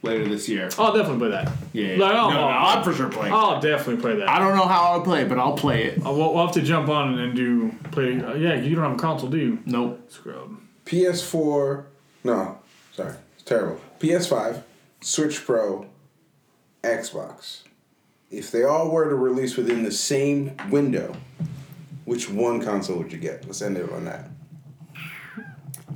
[0.02, 0.70] later this year.
[0.78, 1.52] I'll definitely play that.
[1.74, 1.98] Yeah.
[1.98, 3.34] Like, oh, no, no, oh, I'm for sure playing.
[3.34, 4.30] I'll definitely play that.
[4.30, 6.00] I don't know how I'll play, it, but I'll play it.
[6.00, 8.20] Uh, we'll, we'll have to jump on and do play.
[8.20, 9.60] Uh, yeah, you don't have a console, do you?
[9.66, 10.12] Nope.
[10.12, 10.58] Scrub.
[10.86, 11.86] PS4.
[12.24, 12.60] No,
[12.94, 13.80] sorry, it's terrible.
[14.00, 14.62] PS5,
[15.02, 15.86] Switch Pro,
[16.84, 17.62] Xbox.
[18.30, 21.16] If they all were to release within the same window,
[22.06, 23.46] which one console would you get?
[23.46, 24.30] Let's end it on that.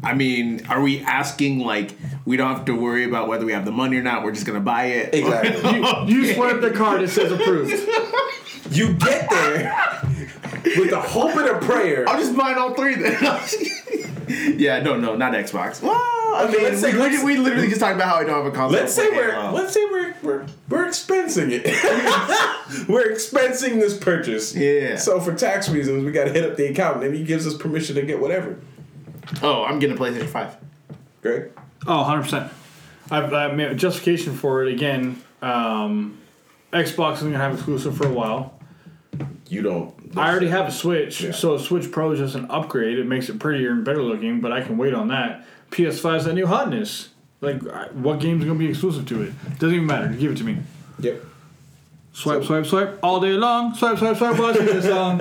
[0.04, 1.92] I mean, are we asking like
[2.26, 4.24] we don't have to worry about whether we have the money or not?
[4.24, 5.14] We're just gonna buy it.
[5.14, 6.12] Exactly.
[6.12, 7.02] You swipe the card.
[7.04, 7.72] It says approved.
[8.72, 10.02] you get there
[10.78, 12.08] with the hope and a prayer.
[12.10, 13.18] I'm just buying all three then.
[14.60, 15.82] yeah, no, no, not Xbox.
[15.82, 18.24] Well, I Okay, mean, let's say- we, let's- we literally just talked about how I
[18.24, 18.80] don't have a console.
[18.80, 19.50] Let's say we're Halo.
[19.50, 19.54] Oh.
[19.54, 21.66] let's say we're we're we're expensing it.
[22.90, 24.56] we're expensing this purchase.
[24.56, 24.96] Yeah.
[24.96, 27.56] So for tax reasons, we got to hit up the accountant, and he gives us
[27.56, 28.58] permission to get whatever.
[29.42, 30.56] Oh, I'm getting a PlayStation Five.
[31.22, 31.52] Greg.
[31.88, 32.50] Oh, 100%.
[33.10, 35.22] I've, I made justification for it again.
[35.42, 36.18] Um,
[36.72, 38.58] Xbox is going to have exclusive for a while.
[39.50, 39.94] You don't.
[40.18, 41.32] I already have a Switch, Yeah.
[41.32, 42.98] so a Switch Pro is just an upgrade.
[43.00, 45.46] It makes it prettier and better looking, but I can wait on that.
[45.72, 47.10] PS5 is that new hotness.
[47.42, 47.62] Like,
[47.94, 49.34] what game's going to be exclusive to it?
[49.60, 50.08] Doesn't even matter.
[50.10, 50.58] Give it to me.
[51.00, 51.24] Yep.
[52.14, 53.74] Swipe, swipe, swipe all day long.
[53.74, 55.20] Swipe, swipe, swipe while I sing this song.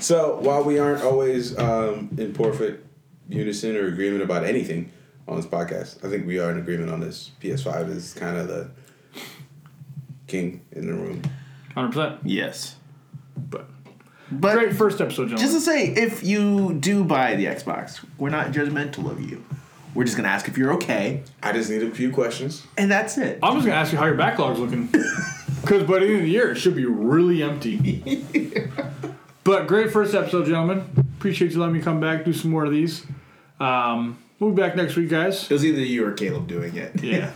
[0.00, 2.86] So while we aren't always um, in perfect
[3.28, 4.90] unison or agreement about anything
[5.26, 7.30] on this podcast, I think we are in agreement on this.
[7.42, 8.70] PS5 is kind of the
[10.26, 11.22] king in the room.
[11.76, 12.18] 100%.
[12.24, 12.76] Yes,
[13.50, 13.66] But
[14.30, 15.38] but great first episode, gentlemen.
[15.38, 19.44] just to say, if you do buy the Xbox, we're not judgmental of you.
[19.94, 22.66] We're just gonna ask if you're okay, I just need a few questions.
[22.76, 23.38] and that's it.
[23.42, 24.88] I'm just gonna ask you how your backlog's looking.
[25.60, 28.68] Because by the end of the year, it should be really empty.
[29.44, 31.03] but great first episode, gentlemen.
[31.24, 33.06] Appreciate you letting me come back, do some more of these.
[33.58, 35.44] Um, we'll be back next week, guys.
[35.50, 37.02] It was either you or Caleb doing it.
[37.02, 37.32] Yeah.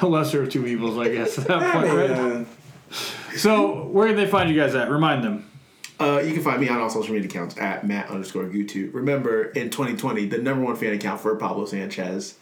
[0.06, 2.10] Lesser of two evils, I guess, at that point, right?
[2.12, 2.44] uh,
[3.36, 4.88] So, where can they find you guys at?
[4.88, 5.50] Remind them.
[5.98, 8.94] Uh, you can find me on all social media accounts at Matt underscore Gutu.
[8.94, 12.36] Remember, in 2020, the number one fan account for Pablo Sanchez.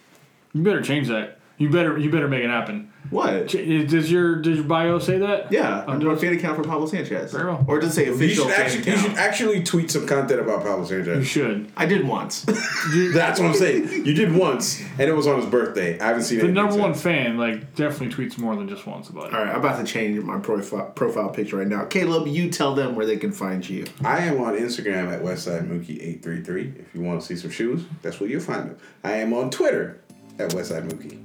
[0.52, 1.38] You better change that.
[1.56, 2.90] You better you better make it happen.
[3.10, 3.48] What?
[3.48, 5.52] Ch- eh, Does your does your bio say that?
[5.52, 7.30] Yeah, I'm one does- fan account for Pablo Sanchez.
[7.32, 7.64] Very well.
[7.68, 9.06] Or does it say you official should fan actually you account?
[9.10, 11.18] should actually tweet some content about Pablo Sanchez.
[11.18, 11.70] You should.
[11.76, 12.42] I did once.
[13.12, 14.04] That's what I'm saying.
[14.06, 16.00] You did once, and it was on his birthday.
[16.00, 16.42] I haven't seen it.
[16.42, 17.02] The number one since.
[17.04, 19.34] fan like definitely tweets more than just once about it.
[19.34, 21.84] All right, I'm about to change my profile profile picture right now.
[21.84, 23.84] Caleb, you tell them where they can find you.
[24.02, 26.72] I am on Instagram at Westside Mookie eight three three.
[26.78, 28.78] If you want to see some shoes, that's where you'll find them.
[29.04, 30.00] I am on Twitter
[30.38, 31.20] at Westside Mookie.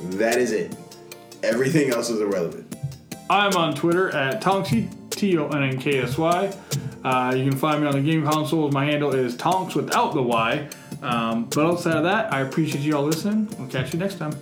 [0.00, 0.76] That is it.
[1.42, 2.74] Everything else is irrelevant.
[3.28, 6.54] I'm on Twitter at Tonksy, T O N N K S Y.
[7.04, 8.72] Uh, you can find me on the game consoles.
[8.72, 10.68] My handle is Tonks without the Y.
[11.02, 13.48] Um, but outside of that, I appreciate you all listening.
[13.58, 14.32] We'll catch you next time.